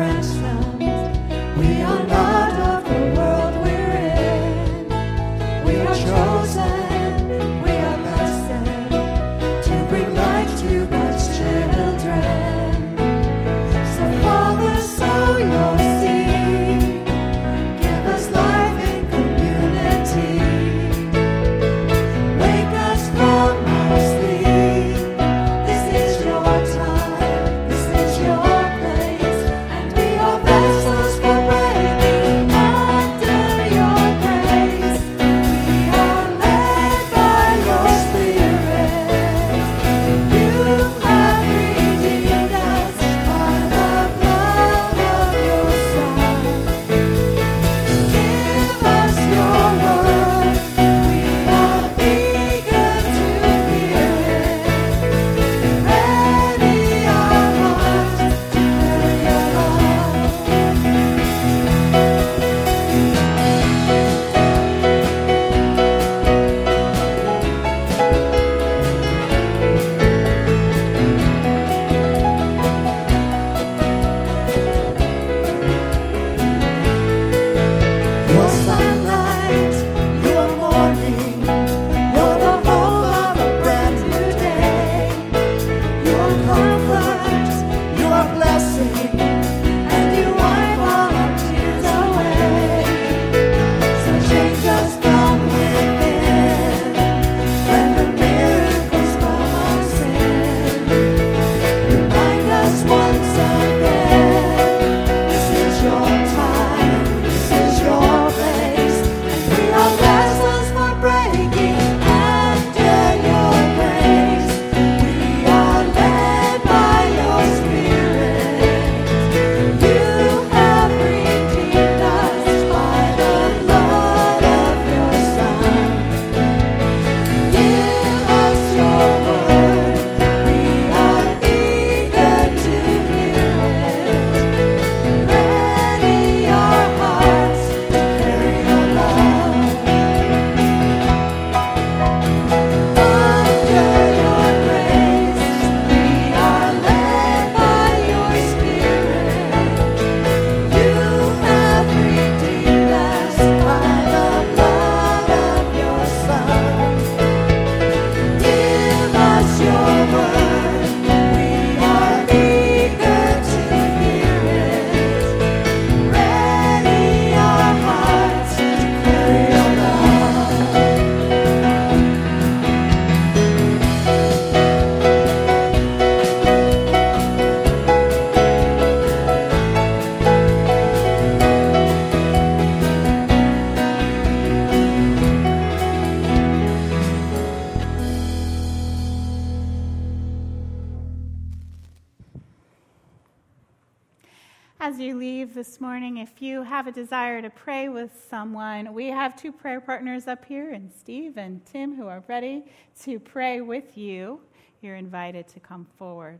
desire 196.93 197.43
to 197.43 197.51
pray 197.51 197.89
with 197.89 198.11
someone, 198.29 198.93
we 198.93 199.09
have 199.09 199.35
two 199.37 199.53
prayer 199.53 199.81
partners 199.81 200.27
up 200.27 200.45
here, 200.45 200.73
and 200.73 200.91
Steve 200.93 201.37
and 201.37 201.65
Tim, 201.65 201.97
who 201.97 202.07
are 202.07 202.23
ready 202.29 202.65
to 203.03 203.19
pray 203.19 203.61
with 203.61 203.97
you. 203.97 204.41
You're 204.81 204.97
invited 204.97 205.49
to 205.49 205.61
come 205.61 205.87
forward. 205.97 206.39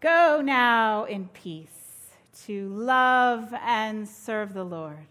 Go 0.00 0.42
now 0.44 1.04
in 1.04 1.28
peace 1.28 2.10
to 2.44 2.68
love 2.68 3.52
and 3.62 4.06
serve 4.06 4.52
the 4.52 4.64
Lord. 4.64 5.06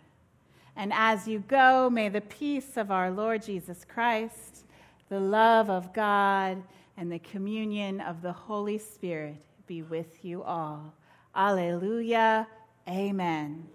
And 0.76 0.92
as 0.94 1.28
you 1.28 1.40
go, 1.40 1.90
may 1.90 2.10
the 2.10 2.22
peace 2.22 2.78
of 2.78 2.92
our 2.92 3.10
Lord 3.10 3.44
Jesus 3.44 3.86
Christ, 3.86 4.66
the 5.10 5.20
love 5.20 5.70
of 5.70 5.94
God, 5.94 6.62
and 6.98 7.12
the 7.12 7.20
communion 7.20 8.02
of 8.02 8.22
the 8.22 8.34
Holy 8.34 8.78
Spirit 8.78 9.42
be 9.68 9.82
with 9.82 10.24
you 10.24 10.44
all. 10.44 10.94
Alleluia. 11.36 12.48
Amen. 12.88 13.68